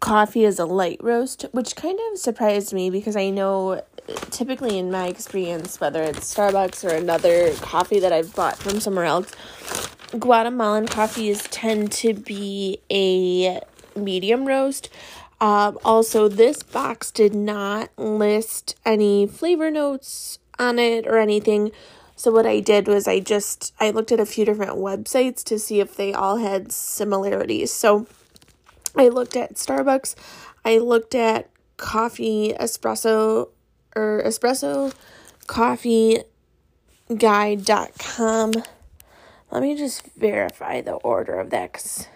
coffee 0.00 0.44
as 0.44 0.58
a 0.58 0.64
light 0.64 0.98
roast, 1.02 1.46
which 1.52 1.76
kind 1.76 1.98
of 2.10 2.18
surprised 2.18 2.72
me 2.72 2.90
because 2.90 3.16
I 3.16 3.30
know 3.30 3.82
typically 4.30 4.78
in 4.78 4.90
my 4.90 5.06
experience, 5.06 5.80
whether 5.80 6.02
it's 6.02 6.34
Starbucks 6.34 6.84
or 6.84 6.94
another 6.94 7.52
coffee 7.56 8.00
that 8.00 8.12
I've 8.12 8.34
bought 8.34 8.56
from 8.56 8.80
somewhere 8.80 9.04
else, 9.04 9.30
Guatemalan 10.18 10.86
coffees 10.88 11.42
tend 11.48 11.92
to 11.92 12.14
be 12.14 12.80
a 12.90 13.60
medium 13.94 14.46
roast. 14.46 14.88
Um, 15.40 15.78
also, 15.84 16.28
this 16.28 16.62
box 16.62 17.10
did 17.10 17.34
not 17.34 17.90
list 17.96 18.76
any 18.84 19.26
flavor 19.26 19.70
notes 19.70 20.38
on 20.58 20.78
it 20.78 21.06
or 21.06 21.18
anything. 21.18 21.72
So 22.16 22.30
what 22.30 22.44
I 22.44 22.60
did 22.60 22.86
was 22.86 23.08
I 23.08 23.20
just 23.20 23.72
I 23.80 23.90
looked 23.90 24.12
at 24.12 24.20
a 24.20 24.26
few 24.26 24.44
different 24.44 24.72
websites 24.72 25.42
to 25.44 25.58
see 25.58 25.80
if 25.80 25.96
they 25.96 26.12
all 26.12 26.36
had 26.36 26.70
similarities. 26.72 27.72
So 27.72 28.06
I 28.96 29.08
looked 29.08 29.36
at 29.36 29.54
Starbucks, 29.54 30.14
I 30.64 30.78
looked 30.78 31.14
at 31.14 31.50
coffee 31.76 32.54
espresso 32.58 33.50
or 33.96 34.22
espresso 34.24 34.94
coffee 35.46 36.22
guide.com. 37.16 38.52
Let 39.50 39.62
me 39.62 39.76
just 39.76 40.06
verify 40.14 40.80
the 40.80 40.94
order 40.94 41.40
of 41.40 41.50
that 41.50 41.72
cuz 41.72 42.06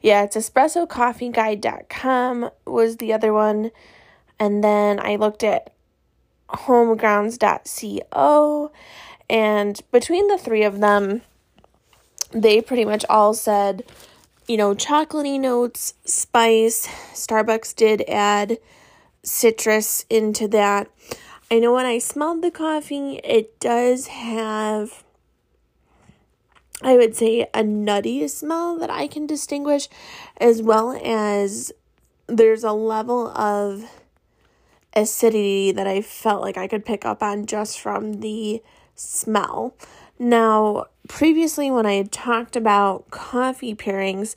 yeah, 0.00 0.24
it's 0.24 0.36
espresso 0.36 0.88
coffee 0.88 1.30
espressocoffeeguide.com 1.30 2.50
was 2.66 2.96
the 2.96 3.12
other 3.12 3.32
one. 3.32 3.70
And 4.38 4.62
then 4.62 5.00
I 5.00 5.16
looked 5.16 5.42
at 5.42 5.72
homegrounds.co. 6.50 8.70
And 9.30 9.80
between 9.90 10.28
the 10.28 10.38
three 10.38 10.62
of 10.62 10.80
them, 10.80 11.20
they 12.30 12.62
pretty 12.62 12.84
much 12.84 13.04
all 13.08 13.34
said, 13.34 13.82
you 14.48 14.56
know, 14.56 14.74
chocolatey 14.74 15.38
notes, 15.38 15.94
spice. 16.06 16.88
Starbucks 17.12 17.76
did 17.76 18.02
add 18.08 18.58
citrus 19.22 20.06
into 20.08 20.48
that. 20.48 20.88
I 21.50 21.58
know 21.58 21.74
when 21.74 21.84
I 21.84 21.98
smelled 21.98 22.42
the 22.42 22.50
coffee, 22.50 23.20
it 23.22 23.60
does 23.60 24.06
have, 24.06 25.04
I 26.82 26.96
would 26.96 27.14
say, 27.14 27.48
a 27.52 27.62
nutty 27.62 28.26
smell 28.28 28.78
that 28.78 28.90
I 28.90 29.06
can 29.06 29.26
distinguish, 29.26 29.88
as 30.38 30.62
well 30.62 30.98
as 31.04 31.70
there's 32.26 32.64
a 32.64 32.72
level 32.72 33.28
of 33.28 33.84
acidity 34.94 35.72
that 35.72 35.86
I 35.86 36.00
felt 36.00 36.42
like 36.42 36.56
I 36.56 36.68
could 36.68 36.86
pick 36.86 37.04
up 37.04 37.22
on 37.22 37.44
just 37.44 37.78
from 37.80 38.20
the 38.20 38.62
smell. 38.94 39.74
Now, 40.18 40.86
previously, 41.08 41.70
when 41.70 41.86
I 41.86 41.94
had 41.94 42.12
talked 42.12 42.56
about 42.56 43.10
coffee 43.10 43.74
pairings, 43.74 44.34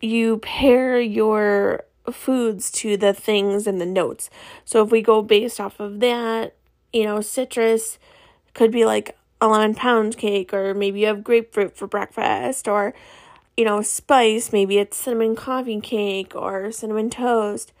you 0.00 0.38
pair 0.38 1.00
your 1.00 1.84
foods 2.12 2.70
to 2.70 2.96
the 2.96 3.12
things 3.12 3.66
and 3.66 3.80
the 3.80 3.86
notes. 3.86 4.30
So 4.64 4.84
if 4.84 4.90
we 4.90 5.02
go 5.02 5.22
based 5.22 5.60
off 5.60 5.80
of 5.80 6.00
that, 6.00 6.54
you 6.92 7.04
know, 7.04 7.20
citrus 7.20 7.98
could 8.54 8.70
be 8.70 8.84
like 8.84 9.16
a 9.40 9.48
lemon 9.48 9.74
pound 9.74 10.16
cake, 10.16 10.52
or 10.54 10.74
maybe 10.74 11.00
you 11.00 11.06
have 11.06 11.24
grapefruit 11.24 11.76
for 11.76 11.86
breakfast, 11.86 12.68
or 12.68 12.94
you 13.56 13.64
know, 13.64 13.80
spice, 13.80 14.52
maybe 14.52 14.78
it's 14.78 14.98
cinnamon 14.98 15.34
coffee 15.34 15.80
cake 15.80 16.34
or 16.34 16.70
cinnamon 16.70 17.08
toast. 17.08 17.72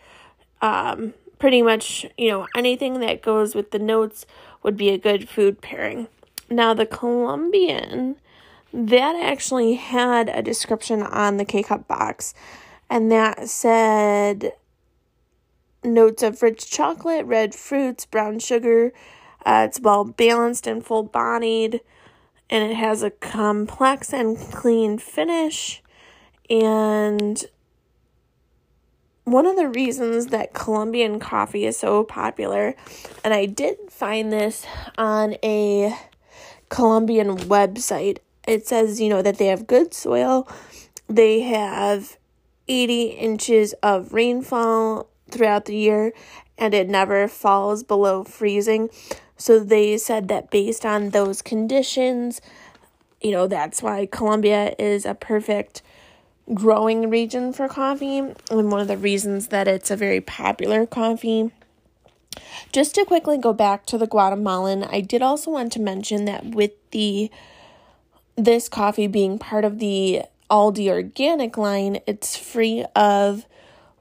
Um, 0.62 1.12
pretty 1.38 1.60
much, 1.60 2.06
you 2.16 2.30
know, 2.30 2.46
anything 2.56 3.00
that 3.00 3.20
goes 3.20 3.54
with 3.54 3.70
the 3.72 3.78
notes 3.78 4.24
would 4.62 4.76
be 4.76 4.88
a 4.88 4.98
good 4.98 5.28
food 5.28 5.60
pairing. 5.60 6.08
Now, 6.48 6.74
the 6.74 6.86
Colombian, 6.86 8.16
that 8.72 9.16
actually 9.16 9.74
had 9.74 10.28
a 10.28 10.42
description 10.42 11.02
on 11.02 11.36
the 11.36 11.44
K 11.44 11.62
Cup 11.62 11.88
box, 11.88 12.34
and 12.88 13.10
that 13.10 13.48
said 13.48 14.52
notes 15.82 16.22
of 16.22 16.42
rich 16.42 16.70
chocolate, 16.70 17.26
red 17.26 17.54
fruits, 17.54 18.06
brown 18.06 18.38
sugar. 18.38 18.92
Uh, 19.44 19.66
it's 19.68 19.80
well 19.80 20.04
balanced 20.04 20.66
and 20.66 20.84
full 20.84 21.04
bodied, 21.04 21.80
and 22.50 22.70
it 22.70 22.74
has 22.74 23.02
a 23.02 23.10
complex 23.10 24.12
and 24.12 24.36
clean 24.36 24.98
finish. 24.98 25.82
And 26.50 27.44
one 29.24 29.46
of 29.46 29.56
the 29.56 29.68
reasons 29.68 30.26
that 30.28 30.52
Colombian 30.52 31.18
coffee 31.18 31.66
is 31.66 31.76
so 31.76 32.04
popular, 32.04 32.74
and 33.24 33.34
I 33.34 33.46
did 33.46 33.76
find 33.90 34.32
this 34.32 34.64
on 34.96 35.36
a 35.42 35.96
Colombian 36.68 37.36
website. 37.36 38.18
It 38.46 38.66
says, 38.66 39.00
you 39.00 39.08
know, 39.08 39.22
that 39.22 39.38
they 39.38 39.46
have 39.46 39.66
good 39.66 39.92
soil, 39.92 40.48
they 41.08 41.40
have 41.40 42.16
80 42.68 43.04
inches 43.04 43.72
of 43.82 44.12
rainfall 44.12 45.08
throughout 45.30 45.64
the 45.64 45.76
year, 45.76 46.12
and 46.58 46.74
it 46.74 46.88
never 46.88 47.28
falls 47.28 47.82
below 47.82 48.24
freezing. 48.24 48.88
So 49.36 49.58
they 49.60 49.98
said 49.98 50.28
that 50.28 50.50
based 50.50 50.86
on 50.86 51.10
those 51.10 51.42
conditions, 51.42 52.40
you 53.20 53.32
know, 53.32 53.46
that's 53.46 53.82
why 53.82 54.06
Colombia 54.06 54.74
is 54.78 55.04
a 55.04 55.14
perfect 55.14 55.82
growing 56.54 57.10
region 57.10 57.52
for 57.52 57.68
coffee 57.68 58.18
and 58.18 58.70
one 58.70 58.80
of 58.80 58.88
the 58.88 58.96
reasons 58.96 59.48
that 59.48 59.66
it's 59.66 59.90
a 59.90 59.96
very 59.96 60.20
popular 60.20 60.86
coffee. 60.86 61.50
Just 62.72 62.94
to 62.94 63.04
quickly 63.04 63.38
go 63.38 63.52
back 63.52 63.86
to 63.86 63.98
the 63.98 64.06
Guatemalan, 64.06 64.84
I 64.84 65.00
did 65.00 65.22
also 65.22 65.50
want 65.50 65.72
to 65.72 65.80
mention 65.80 66.24
that 66.26 66.44
with 66.44 66.72
the 66.90 67.30
this 68.36 68.68
coffee 68.68 69.06
being 69.06 69.38
part 69.38 69.64
of 69.64 69.78
the 69.78 70.22
Aldi 70.50 70.88
organic 70.88 71.56
line, 71.56 72.00
it's 72.06 72.36
free 72.36 72.84
of 72.94 73.46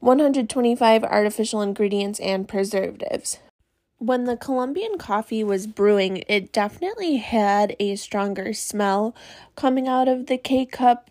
125 0.01 1.03
artificial 1.03 1.61
ingredients 1.61 2.19
and 2.19 2.47
preservatives. 2.47 3.39
When 3.97 4.25
the 4.25 4.37
Colombian 4.37 4.97
coffee 4.97 5.43
was 5.43 5.67
brewing, 5.67 6.23
it 6.27 6.51
definitely 6.51 7.17
had 7.17 7.75
a 7.79 7.95
stronger 7.95 8.53
smell 8.53 9.15
coming 9.55 9.87
out 9.87 10.07
of 10.07 10.27
the 10.27 10.37
K 10.37 10.65
cup 10.65 11.09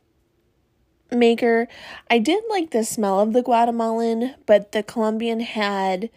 maker. 1.10 1.66
I 2.10 2.18
did 2.18 2.44
like 2.50 2.70
the 2.70 2.84
smell 2.84 3.20
of 3.20 3.32
the 3.32 3.42
Guatemalan, 3.42 4.34
but 4.46 4.72
the 4.72 4.82
Colombian 4.82 5.40
had 5.40 6.10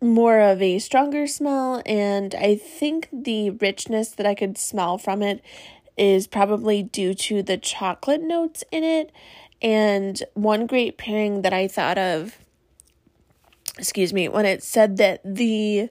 more 0.00 0.40
of 0.40 0.60
a 0.60 0.78
stronger 0.78 1.26
smell, 1.26 1.82
and 1.86 2.34
I 2.34 2.56
think 2.56 3.08
the 3.12 3.50
richness 3.50 4.10
that 4.10 4.26
I 4.26 4.34
could 4.34 4.58
smell 4.58 4.98
from 4.98 5.22
it 5.22 5.42
is 5.96 6.26
probably 6.26 6.82
due 6.82 7.14
to 7.14 7.42
the 7.42 7.56
chocolate 7.56 8.22
notes 8.22 8.62
in 8.70 8.84
it. 8.84 9.10
And 9.62 10.22
one 10.34 10.66
great 10.66 10.98
pairing 10.98 11.42
that 11.42 11.54
I 11.54 11.66
thought 11.66 11.96
of, 11.96 12.38
excuse 13.78 14.12
me, 14.12 14.28
when 14.28 14.44
it 14.44 14.62
said 14.62 14.98
that 14.98 15.20
the 15.24 15.88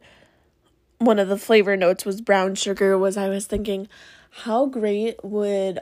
one 1.00 1.20
of 1.20 1.28
the 1.28 1.38
flavor 1.38 1.76
notes 1.76 2.06
was 2.06 2.22
brown 2.22 2.56
sugar, 2.56 2.98
was 2.98 3.18
I 3.18 3.28
was 3.28 3.48
thinking, 3.48 3.88
how 4.30 4.66
great 4.68 5.24
would 5.24 5.80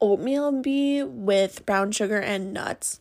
oatmeal 0.00 0.52
be 0.52 1.02
with 1.02 1.64
brown 1.64 1.90
sugar 1.90 2.20
and 2.20 2.52
nuts. 2.52 3.00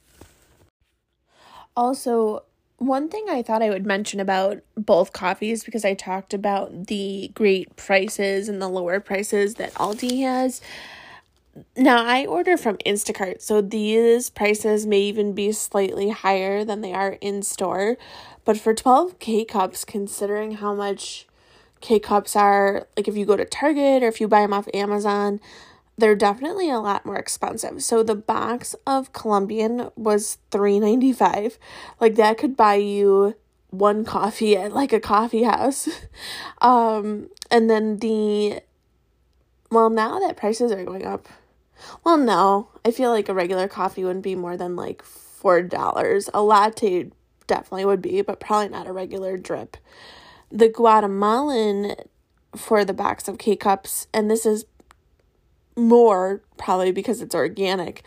Also, 1.76 2.44
one 2.88 3.10
thing 3.10 3.26
I 3.30 3.42
thought 3.42 3.62
I 3.62 3.70
would 3.70 3.86
mention 3.86 4.20
about 4.20 4.62
both 4.76 5.14
coffees 5.14 5.64
because 5.64 5.86
I 5.86 5.94
talked 5.94 6.34
about 6.34 6.88
the 6.88 7.32
great 7.34 7.76
prices 7.76 8.50
and 8.50 8.62
the 8.62 8.68
lower 8.68 9.00
prices 9.00 9.56
that 9.56 9.74
Aldi 9.76 10.22
has. 10.22 10.62
Now, 11.78 12.04
I 12.04 12.26
order 12.26 12.58
from 12.58 12.78
Instacart, 12.80 13.42
so 13.42 13.62
these 13.62 14.30
prices 14.30 14.88
may 14.88 15.02
even 15.02 15.34
be 15.34 15.52
slightly 15.52 16.10
higher 16.10 16.66
than 16.66 16.82
they 16.82 16.94
are 16.94 17.18
in 17.22 17.44
store. 17.44 17.98
But 18.44 18.58
for 18.58 18.74
12 18.74 19.20
K 19.20 19.46
cups, 19.46 19.86
considering 19.86 20.54
how 20.54 20.74
much 20.74 21.28
K 21.82 22.00
cups 22.00 22.36
are, 22.36 22.88
like 22.98 23.08
if 23.08 23.16
you 23.16 23.26
go 23.26 23.38
to 23.38 23.46
Target 23.46 24.02
or 24.04 24.08
if 24.08 24.20
you 24.20 24.28
buy 24.28 24.42
them 24.42 24.54
off 24.54 24.68
Amazon, 24.74 25.40
they're 25.98 26.16
definitely 26.16 26.70
a 26.70 26.80
lot 26.80 27.06
more 27.06 27.18
expensive. 27.18 27.84
So 27.84 28.04
the 28.04 28.16
box 28.16 28.76
of 28.88 29.14
Colombian 29.14 29.90
was 29.96 30.38
three 30.52 30.80
ninety 30.80 31.14
five. 31.14 31.60
Like 32.00 32.16
that 32.16 32.38
could 32.38 32.58
buy 32.58 32.76
you 32.76 33.36
one 33.70 34.06
coffee 34.06 34.56
at 34.56 34.74
like 34.74 34.94
a 34.94 35.00
coffee 35.00 35.44
house. 35.44 35.88
um 36.62 37.30
and 37.52 37.70
then 37.70 37.98
the 37.98 38.62
well 39.72 39.90
now 39.90 40.20
that 40.20 40.38
prices 40.38 40.72
are 40.72 40.84
going 40.84 41.06
up. 41.06 41.28
Well 42.04 42.18
no, 42.18 42.70
I 42.84 42.92
feel 42.92 43.12
like 43.12 43.30
a 43.30 43.34
regular 43.34 43.68
coffee 43.68 44.04
wouldn't 44.04 44.24
be 44.24 44.36
more 44.36 44.58
than 44.58 44.76
like 44.76 45.04
four 45.04 45.62
dollars. 45.62 46.30
A 46.34 46.42
latte 46.42 47.12
definitely 47.46 47.86
would 47.86 48.02
be, 48.02 48.22
but 48.22 48.40
probably 48.40 48.70
not 48.70 48.88
a 48.88 48.94
regular 48.94 49.38
drip. 49.38 49.78
The 50.52 50.70
Guatemalan 50.70 51.96
for 52.56 52.86
the 52.86 52.94
box 52.94 53.28
of 53.28 53.38
K 53.38 53.56
cups, 53.56 54.08
and 54.14 54.30
this 54.30 54.46
is 54.46 54.66
more 55.76 56.42
probably 56.58 56.92
because 56.92 57.22
it's 57.22 57.36
organic. 57.36 58.04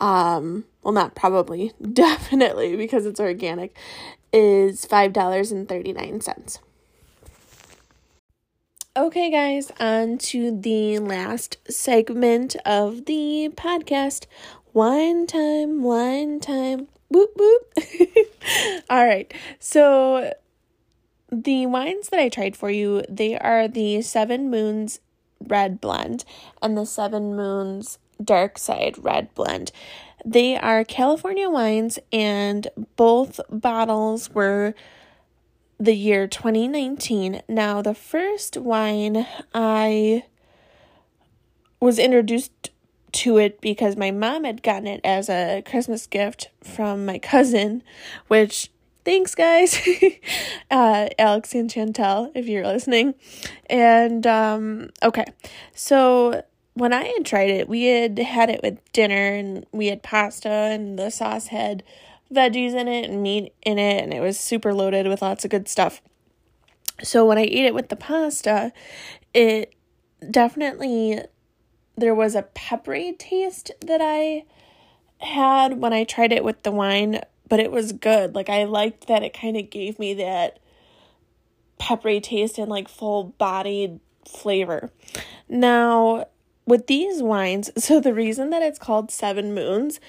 Um, 0.00 0.64
well, 0.82 0.92
not 0.94 1.14
probably, 1.14 1.72
definitely 1.92 2.76
because 2.76 3.06
it's 3.06 3.20
organic, 3.20 3.76
is 4.32 4.86
$5.39. 4.86 6.58
Okay, 8.96 9.30
guys, 9.30 9.70
on 9.78 10.18
to 10.18 10.58
the 10.58 10.98
last 10.98 11.58
segment 11.70 12.56
of 12.66 13.06
the 13.06 13.50
podcast. 13.54 14.26
one 14.72 15.26
time, 15.26 15.82
one 15.82 16.40
time. 16.40 16.88
Whoop, 17.08 17.30
whoop. 17.36 17.72
All 18.90 19.06
right. 19.06 19.32
So, 19.58 20.32
the 21.30 21.66
wines 21.66 22.08
that 22.08 22.20
I 22.20 22.28
tried 22.28 22.56
for 22.56 22.70
you, 22.70 23.02
they 23.08 23.38
are 23.38 23.68
the 23.68 24.02
Seven 24.02 24.50
Moons 24.50 25.00
red 25.46 25.80
blend 25.80 26.24
and 26.62 26.76
the 26.76 26.84
Seven 26.84 27.34
Moons 27.34 27.98
Dark 28.22 28.58
Side 28.58 28.96
red 29.02 29.34
blend. 29.34 29.72
They 30.24 30.56
are 30.56 30.84
California 30.84 31.48
wines, 31.48 31.98
and 32.12 32.68
both 32.96 33.40
bottles 33.48 34.30
were 34.30 34.74
the 35.78 35.94
year 35.94 36.26
2019. 36.26 37.42
Now, 37.48 37.80
the 37.80 37.94
first 37.94 38.58
wine 38.58 39.26
I 39.54 40.24
was 41.80 41.98
introduced 41.98 42.70
to 43.12 43.38
it 43.38 43.60
because 43.60 43.96
my 43.96 44.10
mom 44.10 44.44
had 44.44 44.62
gotten 44.62 44.86
it 44.86 45.00
as 45.02 45.28
a 45.28 45.62
Christmas 45.64 46.06
gift 46.06 46.50
from 46.62 47.06
my 47.06 47.18
cousin, 47.18 47.82
which 48.28 48.70
thanks 49.04 49.34
guys. 49.34 49.80
Uh, 50.70 51.08
alex 51.18 51.52
and 51.52 51.68
chantel 51.68 52.30
if 52.32 52.46
you're 52.46 52.64
listening. 52.64 53.12
And 53.68 54.24
um, 54.24 54.90
okay. 55.02 55.24
So 55.74 56.44
when 56.74 56.92
i 56.92 57.02
had 57.02 57.24
tried 57.26 57.50
it 57.50 57.68
we 57.68 57.84
had 57.84 58.18
had 58.18 58.48
it 58.48 58.62
with 58.62 58.78
dinner 58.92 59.34
and 59.34 59.66
we 59.72 59.88
had 59.88 60.02
pasta 60.02 60.48
and 60.48 60.98
the 60.98 61.10
sauce 61.10 61.48
had 61.48 61.82
veggies 62.32 62.72
in 62.72 62.86
it 62.86 63.10
and 63.10 63.22
meat 63.22 63.52
in 63.62 63.78
it 63.78 64.02
and 64.02 64.14
it 64.14 64.20
was 64.20 64.38
super 64.38 64.72
loaded 64.72 65.06
with 65.08 65.20
lots 65.20 65.44
of 65.44 65.50
good 65.50 65.68
stuff. 65.68 66.00
So 67.02 67.26
when 67.26 67.38
i 67.38 67.42
ate 67.42 67.66
it 67.66 67.74
with 67.74 67.88
the 67.88 67.96
pasta 67.96 68.72
it 69.34 69.74
definitely 70.30 71.20
there 71.96 72.14
was 72.14 72.34
a 72.34 72.42
peppery 72.42 73.14
taste 73.18 73.72
that 73.80 74.00
i 74.00 74.44
had 75.18 75.80
when 75.80 75.92
i 75.92 76.04
tried 76.04 76.32
it 76.32 76.44
with 76.44 76.62
the 76.62 76.70
wine 76.70 77.20
but 77.50 77.60
it 77.60 77.70
was 77.70 77.92
good. 77.92 78.34
Like 78.34 78.48
I 78.48 78.64
liked 78.64 79.08
that 79.08 79.22
it 79.22 79.34
kind 79.34 79.58
of 79.58 79.68
gave 79.68 79.98
me 79.98 80.14
that 80.14 80.58
peppery 81.78 82.20
taste 82.20 82.56
and 82.56 82.70
like 82.70 82.88
full 82.88 83.24
bodied 83.24 84.00
flavor. 84.26 84.90
Now, 85.48 86.28
with 86.64 86.86
these 86.86 87.22
wines, 87.22 87.70
so 87.84 88.00
the 88.00 88.14
reason 88.14 88.48
that 88.50 88.62
it's 88.62 88.78
called 88.78 89.10
Seven 89.10 89.52
Moons 89.52 90.00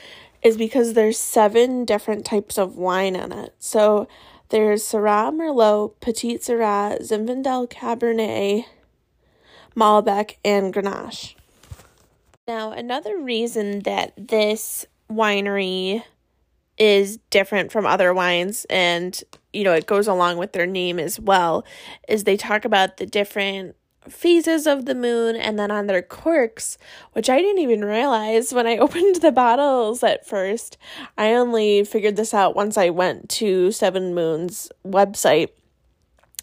is 0.41 0.56
because 0.56 0.93
there's 0.93 1.17
seven 1.19 1.84
different 1.84 2.25
types 2.25 2.58
of 2.58 2.77
wine 2.77 3.15
in 3.15 3.32
it. 3.32 3.54
So 3.60 4.08
there's 4.49 4.84
Syrah 4.84 5.36
Merlot, 5.36 5.93
Petite 5.99 6.41
Sirah, 6.41 7.01
Zinfandel 7.01 7.69
Cabernet, 7.69 8.65
Malbec, 9.75 10.36
and 10.45 10.73
Grenache. 10.73 11.36
Now, 12.47 12.71
another 12.71 13.17
reason 13.17 13.80
that 13.82 14.13
this 14.17 14.86
winery 15.10 16.04
is 16.82 17.17
different 17.30 17.72
from 17.72 17.86
other 17.86 18.12
wines 18.12 18.65
and 18.67 19.24
you 19.54 19.63
know 19.63 19.72
it 19.72 19.86
goes 19.86 20.08
along 20.08 20.38
with 20.38 20.52
their 20.52 20.65
name 20.65 20.98
as 20.98 21.20
well 21.20 21.63
is 22.10 22.24
they 22.24 22.36
talk 22.36 22.65
about 22.65 22.98
the 22.98 23.06
different 23.06 23.76
phases 24.10 24.65
of 24.65 24.86
the 24.86 24.96
moon 24.96 25.36
and 25.36 25.60
then 25.60 25.70
on 25.70 25.86
their 25.86 26.02
corks 26.02 26.80
which 27.13 27.30
i 27.30 27.38
didn't 27.38 27.62
even 27.62 27.86
realize 27.86 28.52
when 28.52 28.65
i 28.65 28.78
opened 28.80 29.17
the 29.17 29.32
bottles 29.32 30.02
at 30.02 30.26
first. 30.26 30.76
I 31.20 31.34
only 31.34 31.84
figured 31.84 32.15
this 32.15 32.34
out 32.34 32.56
once 32.56 32.80
i 32.80 32.89
went 32.89 33.30
to 33.30 33.72
seven 33.72 34.15
moons 34.15 34.72
website. 34.84 35.50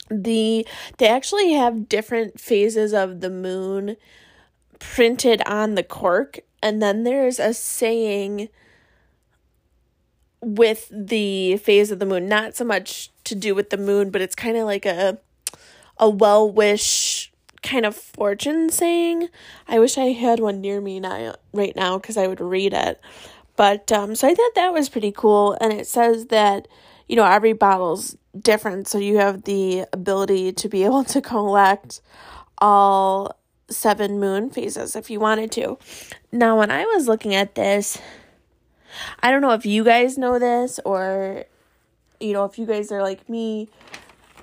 The 0.08 0.64
they 0.98 1.08
actually 1.08 1.54
have 1.54 1.88
different 1.88 2.38
phases 2.38 2.94
of 2.94 3.22
the 3.22 3.30
moon 3.30 3.96
printed 4.78 5.42
on 5.46 5.74
the 5.74 5.82
cork 5.82 6.38
and 6.62 6.80
then 6.80 7.02
there's 7.02 7.40
a 7.40 7.52
saying 7.52 8.48
with 10.40 10.88
the 10.90 11.56
phase 11.58 11.90
of 11.90 11.98
the 11.98 12.06
moon 12.06 12.28
not 12.28 12.54
so 12.54 12.64
much 12.64 13.10
to 13.24 13.34
do 13.34 13.54
with 13.54 13.70
the 13.70 13.76
moon 13.76 14.10
but 14.10 14.20
it's 14.20 14.34
kind 14.34 14.56
of 14.56 14.64
like 14.64 14.86
a 14.86 15.18
a 15.98 16.08
well 16.08 16.50
wish 16.50 17.32
kind 17.62 17.84
of 17.84 17.94
fortune 17.96 18.70
saying. 18.70 19.28
I 19.66 19.78
wish 19.78 19.98
i 19.98 20.12
had 20.12 20.40
one 20.40 20.60
near 20.60 20.80
me 20.80 21.00
now 21.00 21.34
right 21.52 21.74
now 21.74 21.98
because 21.98 22.16
i 22.16 22.26
would 22.26 22.40
read 22.40 22.72
it. 22.72 23.00
But 23.56 23.90
um 23.92 24.14
so 24.14 24.28
i 24.28 24.34
thought 24.34 24.54
that 24.54 24.72
was 24.72 24.88
pretty 24.88 25.12
cool. 25.12 25.56
And 25.60 25.72
it 25.72 25.86
says 25.86 26.26
that 26.26 26.68
you 27.08 27.16
know 27.16 27.24
every 27.24 27.52
bottle's 27.52 28.16
different. 28.38 28.88
So 28.88 28.98
you 28.98 29.18
have 29.18 29.42
the 29.44 29.84
ability 29.92 30.52
to 30.52 30.68
be 30.68 30.84
able 30.84 31.04
to 31.04 31.20
collect 31.20 32.00
all 32.58 33.36
seven 33.70 34.18
moon 34.18 34.50
phases 34.50 34.96
if 34.96 35.10
you 35.10 35.20
wanted 35.20 35.50
to. 35.52 35.78
Now 36.32 36.58
when 36.58 36.70
i 36.70 36.84
was 36.84 37.08
looking 37.08 37.34
at 37.34 37.54
this 37.54 37.98
I 39.20 39.30
don't 39.30 39.42
know 39.42 39.52
if 39.52 39.66
you 39.66 39.84
guys 39.84 40.18
know 40.18 40.38
this 40.38 40.80
or, 40.84 41.44
you 42.20 42.32
know, 42.32 42.44
if 42.44 42.58
you 42.58 42.66
guys 42.66 42.90
are 42.92 43.02
like 43.02 43.28
me. 43.28 43.68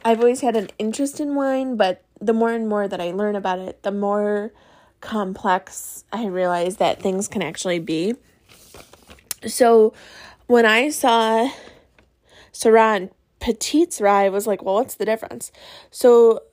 I've 0.03 0.19
always 0.19 0.41
had 0.41 0.55
an 0.55 0.69
interest 0.77 1.19
in 1.19 1.33
wine, 1.33 1.77
but 1.77 2.03
the 2.21 2.33
more 2.33 2.51
and 2.51 2.69
more 2.69 2.87
that 2.87 3.01
I 3.01 3.11
learn 3.11 3.35
about 3.35 3.59
it, 3.59 3.81
the 3.81 3.91
more 3.91 4.51
complex 5.01 6.03
I 6.11 6.27
realize 6.27 6.77
that 6.77 7.01
things 7.01 7.27
can 7.27 7.41
actually 7.41 7.79
be. 7.79 8.15
So 9.47 9.93
when 10.47 10.65
I 10.65 10.89
saw 10.89 11.49
Syrah 12.53 12.97
and 12.97 13.09
Petite 13.39 13.91
Sirah, 13.91 14.25
I 14.25 14.29
was 14.29 14.47
like, 14.47 14.63
well, 14.63 14.75
what's 14.75 14.95
the 14.95 15.05
difference? 15.05 15.51
So 15.91 16.43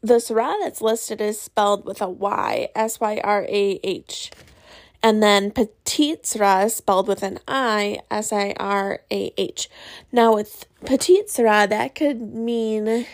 the 0.00 0.14
Syrah 0.14 0.56
that's 0.60 0.80
listed 0.80 1.20
is 1.20 1.40
spelled 1.40 1.84
with 1.84 2.00
a 2.00 2.08
Y, 2.08 2.68
S 2.74 3.00
Y 3.00 3.20
R 3.22 3.46
A 3.48 3.80
H. 3.84 4.30
And 5.02 5.22
then 5.22 5.50
Petite 5.50 6.22
Sirah 6.22 6.70
spelled 6.70 7.08
with 7.08 7.24
an 7.24 7.40
I, 7.48 8.00
S 8.10 8.32
I 8.32 8.54
R 8.58 9.00
A 9.10 9.34
H. 9.36 9.68
Now, 10.12 10.34
with 10.34 10.66
Petite 10.84 11.28
Sirah, 11.28 11.68
that 11.68 11.94
could 11.96 12.20
mean 12.34 13.06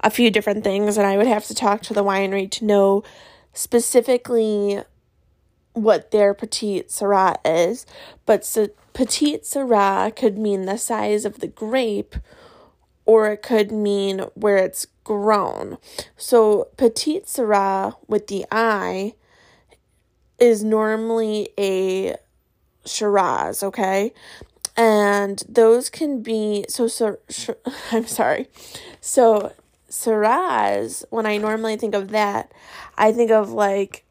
a 0.00 0.10
few 0.10 0.30
different 0.30 0.62
things, 0.62 0.96
and 0.96 1.06
I 1.06 1.16
would 1.16 1.26
have 1.26 1.46
to 1.46 1.54
talk 1.54 1.82
to 1.82 1.94
the 1.94 2.04
winery 2.04 2.48
to 2.52 2.64
know 2.64 3.02
specifically 3.52 4.80
what 5.72 6.12
their 6.12 6.34
Petite 6.34 6.88
Sirah 6.88 7.36
is. 7.44 7.84
But 8.24 8.44
so, 8.44 8.68
Petite 8.92 9.42
Sirah 9.42 10.14
could 10.14 10.38
mean 10.38 10.66
the 10.66 10.78
size 10.78 11.24
of 11.24 11.40
the 11.40 11.48
grape, 11.48 12.14
or 13.04 13.32
it 13.32 13.42
could 13.42 13.72
mean 13.72 14.20
where 14.34 14.56
it's 14.56 14.86
grown. 15.02 15.78
So, 16.16 16.68
Petite 16.76 17.26
Sirah 17.26 17.96
with 18.06 18.28
the 18.28 18.46
I 18.52 19.14
is 20.38 20.62
normally 20.62 21.48
a 21.58 22.16
Shiraz, 22.84 23.62
okay? 23.62 24.12
And 24.76 25.42
those 25.48 25.88
can 25.88 26.22
be 26.22 26.66
so 26.68 26.86
so 26.86 27.18
I'm 27.92 28.06
sorry. 28.06 28.48
So 29.00 29.52
Shiraz, 29.90 31.04
when 31.10 31.26
I 31.26 31.38
normally 31.38 31.76
think 31.76 31.94
of 31.94 32.08
that, 32.10 32.52
I 32.98 33.12
think 33.12 33.30
of 33.30 33.50
like 33.50 34.04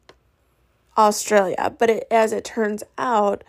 Australia, 0.96 1.74
but 1.78 1.90
it, 1.90 2.06
as 2.10 2.32
it 2.32 2.44
turns 2.44 2.82
out, 2.98 3.44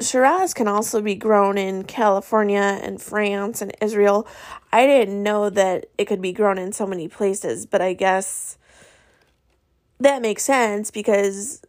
Shiraz 0.00 0.54
can 0.54 0.68
also 0.68 1.00
be 1.00 1.14
grown 1.14 1.58
in 1.58 1.84
California 1.84 2.78
and 2.82 3.00
France 3.00 3.60
and 3.60 3.74
Israel. 3.80 4.26
I 4.72 4.86
didn't 4.86 5.22
know 5.22 5.50
that 5.50 5.86
it 5.98 6.06
could 6.06 6.22
be 6.22 6.32
grown 6.32 6.58
in 6.58 6.72
so 6.72 6.86
many 6.86 7.08
places, 7.08 7.66
but 7.66 7.80
I 7.80 7.92
guess 7.92 8.56
that 9.98 10.22
makes 10.22 10.42
sense 10.42 10.90
because 10.90 11.62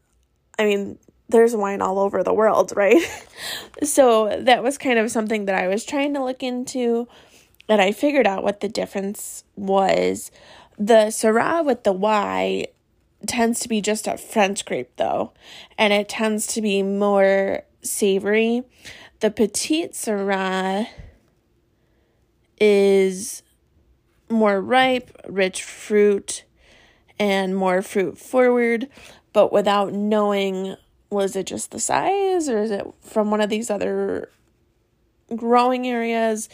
I 0.61 0.65
mean, 0.65 0.99
there's 1.27 1.55
wine 1.55 1.81
all 1.81 1.97
over 1.97 2.23
the 2.23 2.33
world, 2.33 2.71
right? 2.75 3.01
so 3.83 4.37
that 4.41 4.61
was 4.61 4.77
kind 4.77 4.99
of 4.99 5.09
something 5.09 5.45
that 5.45 5.55
I 5.55 5.67
was 5.67 5.83
trying 5.83 6.13
to 6.13 6.23
look 6.23 6.43
into 6.43 7.07
and 7.67 7.81
I 7.81 7.91
figured 7.91 8.27
out 8.27 8.43
what 8.43 8.59
the 8.59 8.67
difference 8.69 9.43
was. 9.55 10.29
The 10.77 11.07
Syrah 11.07 11.65
with 11.65 11.83
the 11.83 11.93
Y 11.93 12.67
tends 13.27 13.59
to 13.61 13.69
be 13.69 13.81
just 13.81 14.07
a 14.07 14.17
French 14.17 14.65
grape 14.65 14.91
though, 14.97 15.33
and 15.77 15.93
it 15.93 16.09
tends 16.09 16.47
to 16.47 16.61
be 16.61 16.83
more 16.83 17.63
savory. 17.81 18.63
The 19.21 19.31
Petite 19.31 19.93
Sirah 19.93 20.87
is 22.59 23.41
more 24.29 24.61
ripe, 24.61 25.15
rich 25.27 25.63
fruit, 25.63 26.43
and 27.19 27.55
more 27.55 27.81
fruit 27.81 28.17
forward, 28.17 28.89
but 29.33 29.51
without 29.51 29.93
knowing 29.93 30.75
was 31.09 31.35
it 31.35 31.45
just 31.45 31.71
the 31.71 31.79
size 31.79 32.47
or 32.47 32.61
is 32.61 32.71
it 32.71 32.85
from 33.01 33.29
one 33.29 33.41
of 33.41 33.49
these 33.49 33.69
other 33.69 34.29
growing 35.35 35.85
areas? 35.85 36.49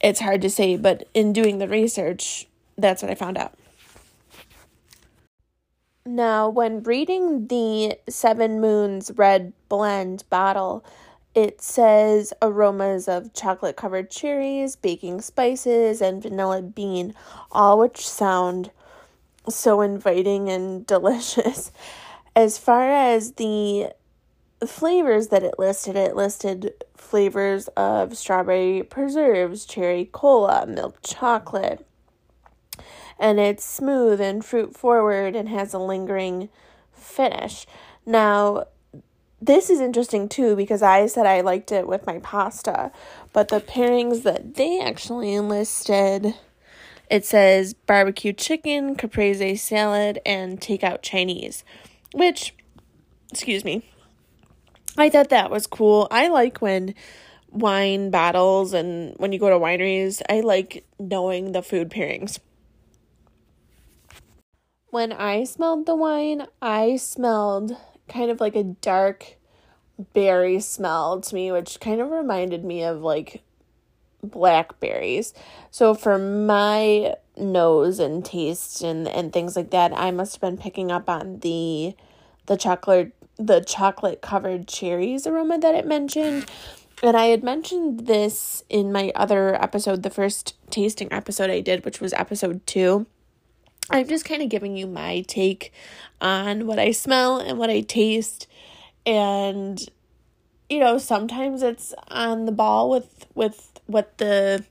It's 0.00 0.20
hard 0.20 0.42
to 0.42 0.50
say, 0.50 0.76
but 0.76 1.08
in 1.14 1.32
doing 1.32 1.58
the 1.58 1.68
research, 1.68 2.46
that's 2.76 3.02
what 3.02 3.10
I 3.10 3.14
found 3.14 3.38
out. 3.38 3.54
Now, 6.06 6.50
when 6.50 6.82
reading 6.82 7.46
the 7.46 7.96
Seven 8.10 8.60
Moons 8.60 9.10
Red 9.16 9.54
Blend 9.70 10.24
bottle, 10.28 10.84
it 11.34 11.62
says 11.62 12.32
aromas 12.42 13.08
of 13.08 13.32
chocolate 13.32 13.76
covered 13.76 14.10
cherries, 14.10 14.76
baking 14.76 15.22
spices, 15.22 16.02
and 16.02 16.22
vanilla 16.22 16.60
bean, 16.60 17.14
all 17.50 17.78
which 17.78 18.06
sound 18.06 18.70
so 19.48 19.80
inviting 19.80 20.50
and 20.50 20.86
delicious. 20.86 21.72
As 22.36 22.58
far 22.58 22.90
as 22.90 23.32
the 23.32 23.92
flavors 24.66 25.28
that 25.28 25.44
it 25.44 25.58
listed, 25.58 25.94
it 25.94 26.16
listed 26.16 26.72
flavors 26.96 27.68
of 27.76 28.16
strawberry 28.16 28.82
preserves, 28.82 29.64
cherry 29.64 30.08
cola, 30.10 30.66
milk 30.66 30.98
chocolate. 31.02 31.86
And 33.20 33.38
it's 33.38 33.64
smooth 33.64 34.20
and 34.20 34.44
fruit 34.44 34.76
forward 34.76 35.36
and 35.36 35.48
has 35.48 35.72
a 35.72 35.78
lingering 35.78 36.48
finish. 36.92 37.66
Now, 38.04 38.64
this 39.40 39.70
is 39.70 39.80
interesting 39.80 40.28
too 40.28 40.56
because 40.56 40.82
I 40.82 41.06
said 41.06 41.26
I 41.26 41.40
liked 41.40 41.70
it 41.70 41.86
with 41.86 42.06
my 42.06 42.18
pasta, 42.18 42.90
but 43.32 43.48
the 43.48 43.60
pairings 43.60 44.24
that 44.24 44.54
they 44.54 44.80
actually 44.80 45.38
listed 45.38 46.34
it 47.10 47.26
says 47.26 47.74
barbecue 47.74 48.32
chicken, 48.32 48.96
caprese 48.96 49.56
salad, 49.56 50.20
and 50.24 50.58
takeout 50.58 51.02
Chinese 51.02 51.62
which, 52.14 52.54
excuse 53.30 53.64
me, 53.64 53.82
I 54.96 55.10
thought 55.10 55.30
that 55.30 55.50
was 55.50 55.66
cool. 55.66 56.08
I 56.10 56.28
like 56.28 56.62
when 56.62 56.94
wine 57.50 58.10
battles 58.10 58.72
and 58.72 59.14
when 59.18 59.32
you 59.32 59.38
go 59.38 59.50
to 59.50 59.58
wineries, 59.58 60.22
I 60.28 60.40
like 60.40 60.86
knowing 60.98 61.52
the 61.52 61.62
food 61.62 61.90
pairings. 61.90 62.38
When 64.90 65.12
I 65.12 65.42
smelled 65.44 65.86
the 65.86 65.96
wine, 65.96 66.46
I 66.62 66.96
smelled 66.96 67.76
kind 68.08 68.30
of 68.30 68.40
like 68.40 68.54
a 68.54 68.62
dark 68.62 69.36
berry 70.12 70.60
smell 70.60 71.20
to 71.20 71.34
me, 71.34 71.50
which 71.50 71.80
kind 71.80 72.00
of 72.00 72.10
reminded 72.10 72.64
me 72.64 72.84
of 72.84 73.02
like 73.02 73.42
blackberries. 74.24 75.34
So 75.70 75.94
for 75.94 76.18
my 76.18 77.14
nose 77.36 77.98
and 77.98 78.24
taste 78.24 78.82
and 78.82 79.08
and 79.08 79.32
things 79.32 79.56
like 79.56 79.70
that, 79.70 79.96
I 79.96 80.10
must 80.10 80.34
have 80.34 80.40
been 80.40 80.56
picking 80.56 80.90
up 80.90 81.08
on 81.08 81.40
the 81.40 81.94
the 82.46 82.56
chocolate 82.56 83.12
the 83.36 83.60
chocolate 83.60 84.22
covered 84.22 84.68
cherries 84.68 85.26
aroma 85.26 85.58
that 85.58 85.74
it 85.74 85.86
mentioned. 85.86 86.46
and 87.02 87.16
I 87.16 87.26
had 87.26 87.42
mentioned 87.42 88.06
this 88.06 88.62
in 88.68 88.92
my 88.92 89.12
other 89.14 89.60
episode, 89.62 90.02
the 90.02 90.10
first 90.10 90.54
tasting 90.70 91.12
episode 91.12 91.50
I 91.50 91.60
did, 91.60 91.84
which 91.84 92.00
was 92.00 92.12
episode 92.12 92.66
two. 92.66 93.06
I'm 93.90 94.08
just 94.08 94.24
kind 94.24 94.42
of 94.42 94.48
giving 94.48 94.76
you 94.76 94.86
my 94.86 95.22
take 95.22 95.72
on 96.20 96.66
what 96.66 96.78
I 96.78 96.92
smell 96.92 97.38
and 97.38 97.58
what 97.58 97.70
I 97.70 97.80
taste. 97.80 98.46
And, 99.04 99.84
you 100.68 100.80
know, 100.80 100.98
sometimes 100.98 101.62
it's 101.62 101.94
on 102.08 102.46
the 102.46 102.52
ball 102.52 102.90
with, 102.90 103.26
with 103.34 103.80
what 103.86 104.18
the 104.18 104.64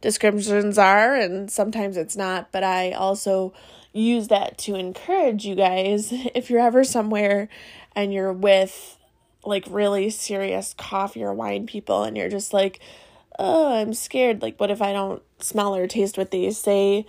descriptions 0.00 0.78
are, 0.78 1.14
and 1.14 1.50
sometimes 1.50 1.96
it's 1.96 2.16
not. 2.16 2.52
But 2.52 2.62
I 2.62 2.92
also 2.92 3.52
use 3.92 4.28
that 4.28 4.58
to 4.58 4.74
encourage 4.74 5.46
you 5.46 5.54
guys 5.54 6.08
if 6.34 6.50
you're 6.50 6.60
ever 6.60 6.84
somewhere 6.84 7.48
and 7.94 8.12
you're 8.12 8.32
with 8.32 8.98
like 9.44 9.64
really 9.68 10.10
serious 10.10 10.74
coffee 10.76 11.22
or 11.22 11.32
wine 11.32 11.66
people 11.66 12.02
and 12.02 12.16
you're 12.16 12.28
just 12.28 12.52
like, 12.52 12.80
oh, 13.38 13.74
I'm 13.74 13.94
scared. 13.94 14.42
Like, 14.42 14.58
what 14.58 14.70
if 14.70 14.80
I 14.80 14.92
don't 14.92 15.22
smell 15.38 15.74
or 15.74 15.86
taste 15.86 16.16
what 16.16 16.30
they 16.30 16.50
say? 16.50 17.06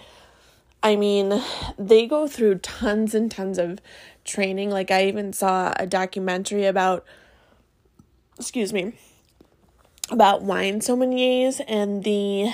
I 0.84 0.96
mean, 0.96 1.42
they 1.78 2.06
go 2.06 2.28
through 2.28 2.60
tons 2.60 3.16
and 3.16 3.32
tons 3.32 3.58
of 3.58 3.80
training. 4.24 4.70
Like, 4.70 4.92
I 4.92 5.06
even 5.08 5.34
saw 5.34 5.74
a 5.78 5.88
documentary 5.88 6.66
about, 6.66 7.06
excuse 8.38 8.74
me, 8.74 8.94
about 10.10 10.44
wine 10.44 10.80
sommeliers 10.80 11.62
and 11.68 12.04
the 12.04 12.52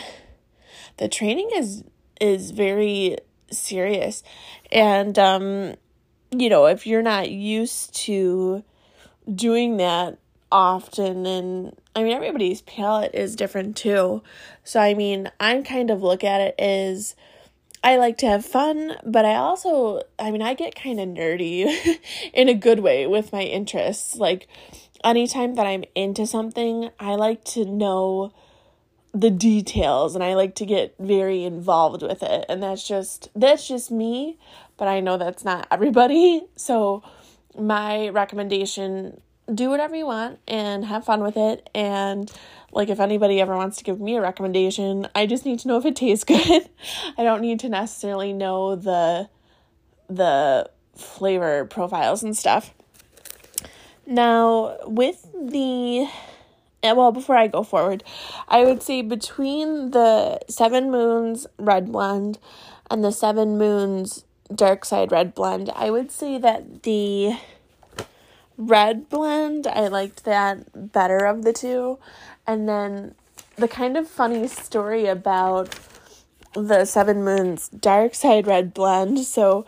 the 0.98 1.08
training 1.08 1.50
is 1.56 1.84
is 2.20 2.52
very 2.52 3.18
serious 3.52 4.24
and 4.72 5.20
um 5.20 5.76
you 6.32 6.50
know 6.50 6.66
if 6.66 6.88
you're 6.88 7.02
not 7.02 7.30
used 7.30 7.94
to 7.94 8.64
doing 9.36 9.78
that 9.78 10.18
often 10.52 11.26
and 11.26 11.76
I 11.96 12.04
mean 12.04 12.14
everybody's 12.14 12.62
palate 12.62 13.14
is 13.14 13.36
different 13.36 13.76
too. 13.76 14.22
So 14.64 14.80
I 14.80 14.94
mean, 14.94 15.32
I'm 15.40 15.64
kind 15.64 15.90
of 15.90 16.02
look 16.02 16.24
at 16.24 16.42
it 16.42 16.56
as 16.60 17.16
I 17.84 17.98
like 17.98 18.18
to 18.20 18.28
have 18.28 18.46
fun, 18.46 18.96
but 19.04 19.26
I 19.26 19.36
also 19.36 20.04
I 20.20 20.32
mean 20.32 20.42
I 20.42 20.54
get 20.54 20.76
kind 20.76 21.00
of 21.00 21.10
nerdy 21.10 22.00
in 22.34 22.50
a 22.50 22.54
good 22.54 22.80
way 22.80 23.08
with 23.08 23.34
my 23.34 23.44
interests. 23.44 24.16
Like 24.16 24.48
anytime 25.04 25.56
that 25.56 25.66
I'm 25.66 25.84
into 25.96 26.26
something, 26.26 26.90
I 27.00 27.16
like 27.16 27.44
to 27.46 27.66
know 27.66 28.34
the 29.14 29.30
details 29.30 30.16
and 30.16 30.24
I 30.24 30.36
like 30.36 30.56
to 30.56 30.66
get 30.66 30.96
very 31.00 31.44
involved 31.44 32.02
with 32.02 32.24
it. 32.24 32.46
And 32.48 32.64
that's 32.64 32.88
just 32.88 33.30
that's 33.36 33.68
just 33.68 33.92
me, 33.92 34.38
but 34.78 34.88
I 34.88 35.00
know 35.00 35.18
that's 35.18 35.44
not 35.44 35.68
everybody. 35.72 36.46
So 36.56 37.04
my 37.58 38.10
recommendation 38.10 39.20
do 39.54 39.70
whatever 39.70 39.96
you 39.96 40.06
want 40.06 40.40
and 40.48 40.86
have 40.86 41.04
fun 41.04 41.22
with 41.22 41.36
it 41.36 41.70
and 41.74 42.32
like 42.72 42.90
if 42.90 43.00
anybody 43.00 43.42
ever 43.42 43.56
wants 43.56 43.78
to 43.78 43.84
give 43.84 44.00
me 44.00 44.16
a 44.16 44.22
recommendation 44.22 45.08
i 45.16 45.26
just 45.26 45.46
need 45.46 45.60
to 45.60 45.68
know 45.68 45.78
if 45.78 45.86
it 45.86 45.96
tastes 45.96 46.24
good 46.26 46.70
i 47.18 47.24
don't 47.24 47.42
need 47.42 47.60
to 47.60 47.68
necessarily 47.68 48.32
know 48.32 48.76
the 48.76 49.28
the 50.08 50.70
flavor 50.96 51.66
profiles 51.66 52.24
and 52.24 52.38
stuff 52.38 52.74
now 54.06 54.78
with 54.86 55.28
the 55.34 56.08
eh, 56.84 56.92
well 56.92 57.12
before 57.12 57.36
i 57.36 57.48
go 57.48 57.64
forward 57.64 58.04
i 58.48 58.64
would 58.64 58.82
say 58.82 59.02
between 59.02 59.92
the 59.92 60.40
seven 60.48 60.92
moons 60.92 61.48
red 61.58 61.92
blend 61.92 62.40
and 62.90 63.04
the 63.04 63.12
seven 63.12 63.58
moons 63.58 64.26
dark 64.54 64.84
side 64.84 65.12
red 65.12 65.34
blend 65.34 65.70
i 65.76 65.90
would 65.90 66.12
say 66.12 66.38
that 66.38 66.84
the 66.84 67.36
red 68.62 69.10
blend, 69.10 69.68
I 69.68 69.88
liked 69.88 70.24
that 70.26 70.92
better 70.92 71.26
of 71.26 71.44
the 71.44 71.54
two. 71.54 71.98
And 72.46 72.68
then 72.70 73.16
the 73.56 73.68
kind 73.68 73.98
of 73.98 74.08
funny 74.08 74.48
story 74.48 75.08
about 75.08 75.76
the 76.54 76.86
Seven 76.86 77.24
Moons 77.24 77.70
Dark 77.70 78.14
Side 78.14 78.48
Red 78.48 78.74
blend. 78.74 79.20
So 79.20 79.66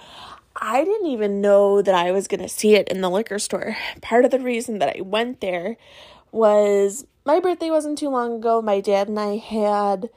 I 0.66 0.86
didn't 0.86 1.08
even 1.08 1.42
know 1.42 1.82
that 1.82 1.94
I 1.94 2.14
was 2.14 2.30
going 2.30 2.40
to 2.40 2.48
see 2.48 2.76
it 2.76 2.88
in 2.88 3.02
the 3.02 3.10
liquor 3.10 3.38
store. 3.38 3.76
Part 4.02 4.24
of 4.24 4.32
the 4.32 4.40
reason 4.40 4.80
that 4.80 4.96
I 4.96 5.02
went 5.02 5.42
there 5.42 5.76
was 6.32 7.06
my 7.26 7.42
birthday 7.42 7.70
wasn't 7.70 7.98
too 7.98 8.08
long 8.08 8.38
ago. 8.38 8.62
My 8.62 8.80
dad 8.80 9.10
and 9.10 9.20
I 9.20 9.36
had 9.36 10.10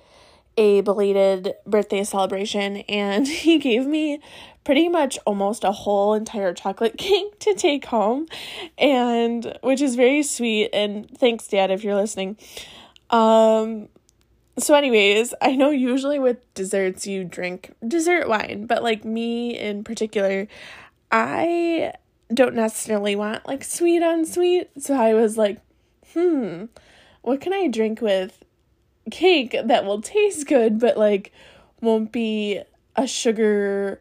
a 0.56 0.82
belated 0.82 1.54
birthday 1.66 2.04
celebration, 2.04 2.76
and 2.88 3.26
he 3.44 3.58
gave 3.58 3.86
me 3.86 4.20
pretty 4.62 4.88
much 4.88 5.18
almost 5.26 5.64
a 5.64 5.72
whole 5.72 6.14
entire 6.14 6.54
chocolate 6.54 6.96
cake 6.98 7.36
to 7.40 7.52
take 7.54 7.86
home 7.86 8.28
and 8.78 9.58
which 9.62 9.80
is 9.80 9.96
very 9.96 10.22
sweet 10.24 10.68
and 10.72 11.08
thanks 11.18 11.46
dad 11.46 11.70
if 11.70 11.84
you're 11.84 11.94
listening 11.94 12.36
um 13.10 13.88
so 14.58 14.74
anyways 14.74 15.34
i 15.40 15.54
know 15.54 15.70
usually 15.70 16.18
with 16.18 16.38
desserts 16.54 17.06
you 17.06 17.24
drink 17.24 17.72
dessert 17.86 18.28
wine 18.28 18.66
but 18.66 18.82
like 18.82 19.04
me 19.04 19.56
in 19.58 19.84
particular 19.84 20.46
i 21.10 21.92
don't 22.32 22.54
necessarily 22.54 23.14
want 23.14 23.46
like 23.46 23.62
sweet 23.62 24.02
on 24.02 24.24
sweet 24.24 24.70
so 24.78 24.94
i 24.94 25.14
was 25.14 25.36
like 25.36 25.60
hmm 26.12 26.64
what 27.22 27.40
can 27.40 27.52
i 27.52 27.68
drink 27.68 28.00
with 28.00 28.42
cake 29.10 29.56
that 29.64 29.84
will 29.84 30.00
taste 30.00 30.46
good 30.46 30.78
but 30.78 30.96
like 30.96 31.32
won't 31.80 32.10
be 32.10 32.60
a 32.96 33.06
sugar 33.06 34.00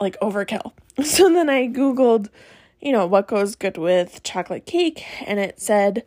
like 0.00 0.18
overkill. 0.20 0.72
So 1.04 1.32
then 1.32 1.48
I 1.48 1.68
Googled, 1.68 2.28
you 2.80 2.90
know, 2.90 3.06
what 3.06 3.28
goes 3.28 3.54
good 3.54 3.76
with 3.76 4.24
chocolate 4.24 4.66
cake, 4.66 5.04
and 5.24 5.38
it 5.38 5.60
said 5.60 6.02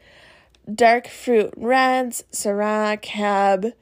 dark 0.73 1.07
fruit 1.07 1.53
reds, 1.57 2.23
Syrah, 2.31 3.01
Cab, 3.01 3.73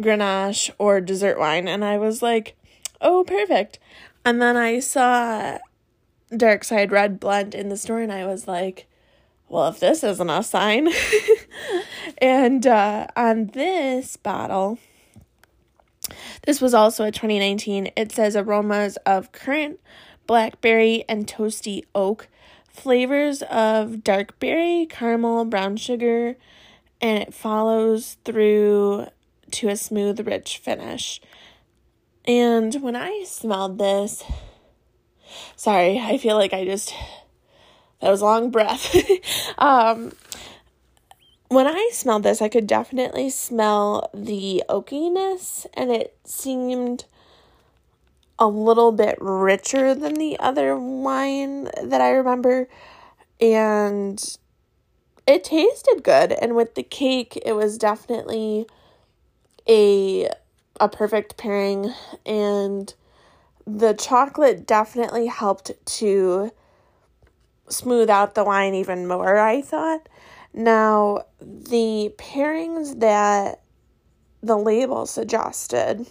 Grenache, 0.00 0.70
or 0.78 1.00
dessert 1.00 1.38
wine. 1.38 1.68
And 1.68 1.84
I 1.84 1.98
was 1.98 2.22
like, 2.22 2.56
oh, 3.00 3.24
perfect. 3.24 3.78
And 4.24 4.40
then 4.40 4.56
I 4.56 4.80
saw 4.80 5.58
Dark 6.36 6.64
Side 6.64 6.92
Red 6.92 7.20
blend 7.20 7.54
in 7.54 7.68
the 7.68 7.76
store, 7.76 8.00
and 8.00 8.12
I 8.12 8.26
was 8.26 8.46
like, 8.46 8.86
well, 9.48 9.68
if 9.68 9.80
this 9.80 10.02
isn't 10.02 10.30
a 10.30 10.42
sign. 10.42 10.88
and 12.18 12.66
uh, 12.66 13.06
on 13.16 13.48
this 13.48 14.16
bottle, 14.16 14.78
this 16.44 16.60
was 16.60 16.72
also 16.72 17.04
a 17.04 17.12
2019. 17.12 17.90
It 17.96 18.12
says 18.12 18.34
aromas 18.34 18.96
of 19.04 19.32
currant, 19.32 19.78
blackberry, 20.26 21.04
and 21.08 21.26
toasty 21.26 21.84
oak, 21.94 22.28
flavors 22.72 23.42
of 23.42 24.02
dark 24.02 24.38
berry, 24.38 24.86
caramel, 24.88 25.44
brown 25.44 25.76
sugar, 25.76 26.36
and 27.00 27.18
it 27.18 27.34
follows 27.34 28.16
through 28.24 29.06
to 29.52 29.68
a 29.68 29.76
smooth, 29.76 30.26
rich 30.26 30.58
finish. 30.58 31.20
And 32.24 32.74
when 32.76 32.96
I 32.96 33.24
smelled 33.26 33.78
this, 33.78 34.24
sorry, 35.56 35.98
I 35.98 36.18
feel 36.18 36.36
like 36.36 36.52
I 36.52 36.64
just 36.64 36.94
that 38.00 38.10
was 38.10 38.20
a 38.20 38.24
long 38.24 38.50
breath. 38.50 38.96
um, 39.58 40.12
when 41.48 41.66
I 41.66 41.90
smelled 41.92 42.22
this, 42.24 42.42
I 42.42 42.48
could 42.48 42.66
definitely 42.66 43.30
smell 43.30 44.10
the 44.12 44.64
oakiness, 44.68 45.66
and 45.74 45.90
it 45.90 46.16
seemed 46.24 47.04
a 48.42 48.48
little 48.48 48.90
bit 48.90 49.16
richer 49.20 49.94
than 49.94 50.14
the 50.14 50.36
other 50.40 50.76
wine 50.76 51.68
that 51.80 52.00
I 52.00 52.10
remember. 52.10 52.68
And 53.40 54.36
it 55.28 55.44
tasted 55.44 56.02
good. 56.02 56.32
And 56.32 56.56
with 56.56 56.74
the 56.74 56.82
cake, 56.82 57.40
it 57.46 57.52
was 57.52 57.78
definitely 57.78 58.66
a 59.68 60.28
a 60.80 60.88
perfect 60.88 61.36
pairing 61.36 61.92
and 62.26 62.94
the 63.64 63.92
chocolate 63.92 64.66
definitely 64.66 65.26
helped 65.26 65.70
to 65.86 66.50
smooth 67.68 68.10
out 68.10 68.34
the 68.34 68.42
wine 68.42 68.74
even 68.74 69.06
more, 69.06 69.38
I 69.38 69.62
thought. 69.62 70.08
Now, 70.52 71.26
the 71.40 72.12
pairings 72.18 72.98
that 72.98 73.62
the 74.42 74.56
label 74.58 75.06
suggested, 75.06 76.06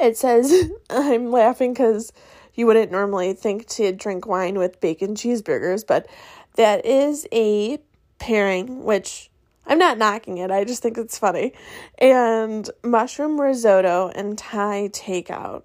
it 0.00 0.16
says, 0.16 0.70
I'm 0.90 1.30
laughing 1.30 1.72
because 1.72 2.12
you 2.54 2.66
wouldn't 2.66 2.90
normally 2.90 3.32
think 3.32 3.66
to 3.68 3.92
drink 3.92 4.26
wine 4.26 4.58
with 4.58 4.80
bacon 4.80 5.14
cheeseburgers, 5.14 5.86
but 5.86 6.08
that 6.56 6.84
is 6.84 7.26
a 7.32 7.78
pairing, 8.18 8.84
which 8.84 9.30
I'm 9.66 9.78
not 9.78 9.98
knocking 9.98 10.38
it, 10.38 10.50
I 10.50 10.64
just 10.64 10.82
think 10.82 10.98
it's 10.98 11.18
funny. 11.18 11.52
And 11.98 12.68
mushroom 12.82 13.40
risotto 13.40 14.10
and 14.14 14.36
Thai 14.36 14.88
takeout, 14.92 15.62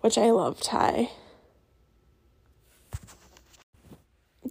which 0.00 0.16
I 0.16 0.30
love 0.30 0.60
Thai. 0.60 1.10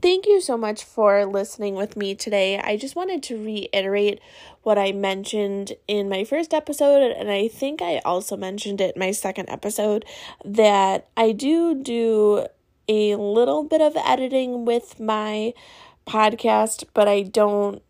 Thank 0.02 0.26
you 0.28 0.42
so 0.42 0.58
much 0.58 0.84
for 0.84 1.26
listening 1.26 1.76
with 1.76 1.96
me 1.96 2.14
today. 2.14 2.60
I 2.60 2.76
just 2.76 2.96
wanted 2.96 3.24
to 3.24 3.42
reiterate 3.44 4.20
what 4.64 4.78
I 4.78 4.92
mentioned 4.92 5.74
in 5.88 6.10
my 6.10 6.26
first 6.26 6.54
episode, 6.54 7.12
and 7.12 7.32
I 7.32 7.48
think 7.48 7.82
I 7.82 8.00
also 8.00 8.36
mentioned 8.36 8.82
it 8.82 8.96
in 8.96 9.00
my 9.00 9.12
second 9.12 9.50
episode 9.50 10.04
that 10.44 11.08
I 11.16 11.32
do 11.32 11.74
do 11.74 12.48
a 12.90 13.16
little 13.16 13.64
bit 13.64 13.82
of 13.82 13.96
editing 13.96 14.66
with 14.66 15.00
my 15.00 15.54
podcast, 16.06 16.84
but 16.94 17.08
I 17.08 17.22
don't 17.24 17.82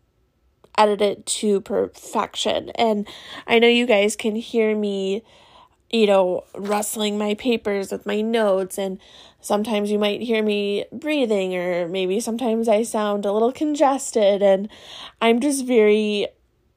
edit 0.76 1.02
it 1.02 1.26
to 1.26 1.60
perfection. 1.60 2.70
And 2.76 3.08
I 3.46 3.58
know 3.58 3.68
you 3.68 3.86
guys 3.86 4.14
can 4.16 4.36
hear 4.36 4.76
me, 4.76 5.22
you 5.90 6.06
know, 6.06 6.44
rustling 6.56 7.18
my 7.18 7.34
papers 7.34 7.92
with 7.92 8.06
my 8.06 8.20
notes, 8.20 8.78
and 8.78 8.98
sometimes 9.40 9.90
you 9.90 9.98
might 9.98 10.20
hear 10.20 10.42
me 10.42 10.84
breathing, 10.92 11.56
or 11.56 11.88
maybe 11.88 12.20
sometimes 12.20 12.68
I 12.68 12.82
sound 12.82 13.24
a 13.24 13.32
little 13.32 13.52
congested. 13.52 14.42
And 14.42 14.68
I'm 15.20 15.40
just 15.40 15.64
very 15.64 16.28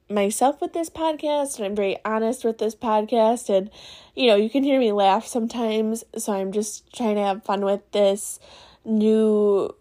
myself 0.08 0.60
with 0.60 0.72
this 0.72 0.90
podcast, 0.90 1.56
and 1.56 1.66
I'm 1.66 1.76
very 1.76 1.96
honest 2.04 2.44
with 2.44 2.58
this 2.58 2.74
podcast. 2.74 3.48
And, 3.48 3.70
you 4.14 4.26
know, 4.26 4.36
you 4.36 4.50
can 4.50 4.62
hear 4.62 4.78
me 4.78 4.92
laugh 4.92 5.26
sometimes, 5.26 6.04
so 6.16 6.32
I'm 6.32 6.52
just 6.52 6.92
trying 6.94 7.16
to 7.16 7.22
have 7.22 7.44
fun 7.44 7.64
with 7.64 7.90
this 7.92 8.38
new 8.84 9.74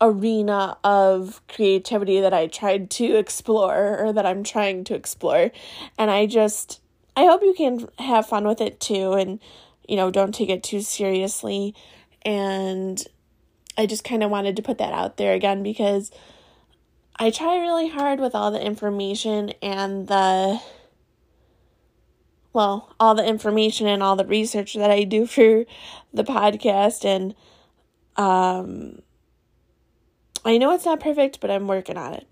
arena 0.00 0.78
of 0.82 1.46
creativity 1.46 2.20
that 2.20 2.32
I 2.32 2.46
tried 2.46 2.90
to 2.90 3.16
explore 3.16 3.98
or 3.98 4.12
that 4.12 4.24
I'm 4.24 4.42
trying 4.42 4.84
to 4.84 4.94
explore. 4.94 5.50
And 5.98 6.10
I 6.10 6.26
just, 6.26 6.80
I 7.16 7.24
hope 7.24 7.42
you 7.42 7.54
can 7.54 7.88
have 7.98 8.26
fun 8.26 8.46
with 8.46 8.60
it 8.60 8.80
too 8.80 9.12
and, 9.12 9.40
you 9.86 9.96
know, 9.96 10.10
don't 10.10 10.34
take 10.34 10.48
it 10.48 10.62
too 10.62 10.80
seriously. 10.80 11.74
And 12.22 13.02
I 13.76 13.86
just 13.86 14.04
kind 14.04 14.22
of 14.22 14.30
wanted 14.30 14.56
to 14.56 14.62
put 14.62 14.78
that 14.78 14.92
out 14.92 15.16
there 15.16 15.32
again 15.32 15.62
because 15.62 16.10
I 17.16 17.30
try 17.30 17.58
really 17.58 17.88
hard 17.88 18.20
with 18.20 18.34
all 18.34 18.50
the 18.50 18.60
information 18.60 19.50
and 19.62 20.08
the, 20.08 20.60
well, 22.52 22.94
all 23.00 23.14
the 23.14 23.26
information 23.26 23.86
and 23.86 24.02
all 24.02 24.16
the 24.16 24.26
research 24.26 24.74
that 24.74 24.90
I 24.90 25.04
do 25.04 25.26
for 25.26 25.64
the 26.12 26.24
podcast 26.24 27.04
and, 27.04 27.34
um, 28.16 29.02
I 30.44 30.56
know 30.56 30.72
it's 30.72 30.86
not 30.86 31.00
perfect, 31.00 31.40
but 31.40 31.50
I'm 31.50 31.68
working 31.68 31.98
on 31.98 32.14
it. 32.14 32.26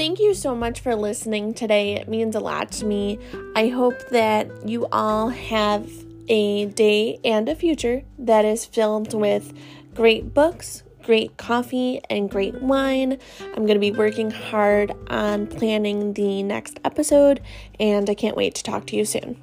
Thank 0.00 0.18
you 0.18 0.32
so 0.32 0.54
much 0.54 0.80
for 0.80 0.96
listening 0.96 1.52
today. 1.52 1.96
It 1.96 2.08
means 2.08 2.34
a 2.34 2.40
lot 2.40 2.72
to 2.72 2.86
me. 2.86 3.18
I 3.54 3.68
hope 3.68 4.08
that 4.08 4.66
you 4.66 4.86
all 4.86 5.28
have 5.28 5.90
a 6.26 6.64
day 6.64 7.18
and 7.22 7.46
a 7.50 7.54
future 7.54 8.04
that 8.18 8.46
is 8.46 8.64
filled 8.64 9.12
with 9.12 9.52
great 9.94 10.32
books, 10.32 10.84
great 11.02 11.36
coffee 11.36 12.00
and 12.08 12.30
great 12.30 12.62
wine. 12.62 13.18
I'm 13.40 13.66
going 13.66 13.74
to 13.74 13.78
be 13.78 13.92
working 13.92 14.30
hard 14.30 14.90
on 15.10 15.46
planning 15.46 16.14
the 16.14 16.42
next 16.44 16.80
episode, 16.82 17.42
and 17.78 18.08
I 18.08 18.14
can't 18.14 18.38
wait 18.38 18.54
to 18.54 18.62
talk 18.62 18.86
to 18.86 18.96
you 18.96 19.04
soon. 19.04 19.36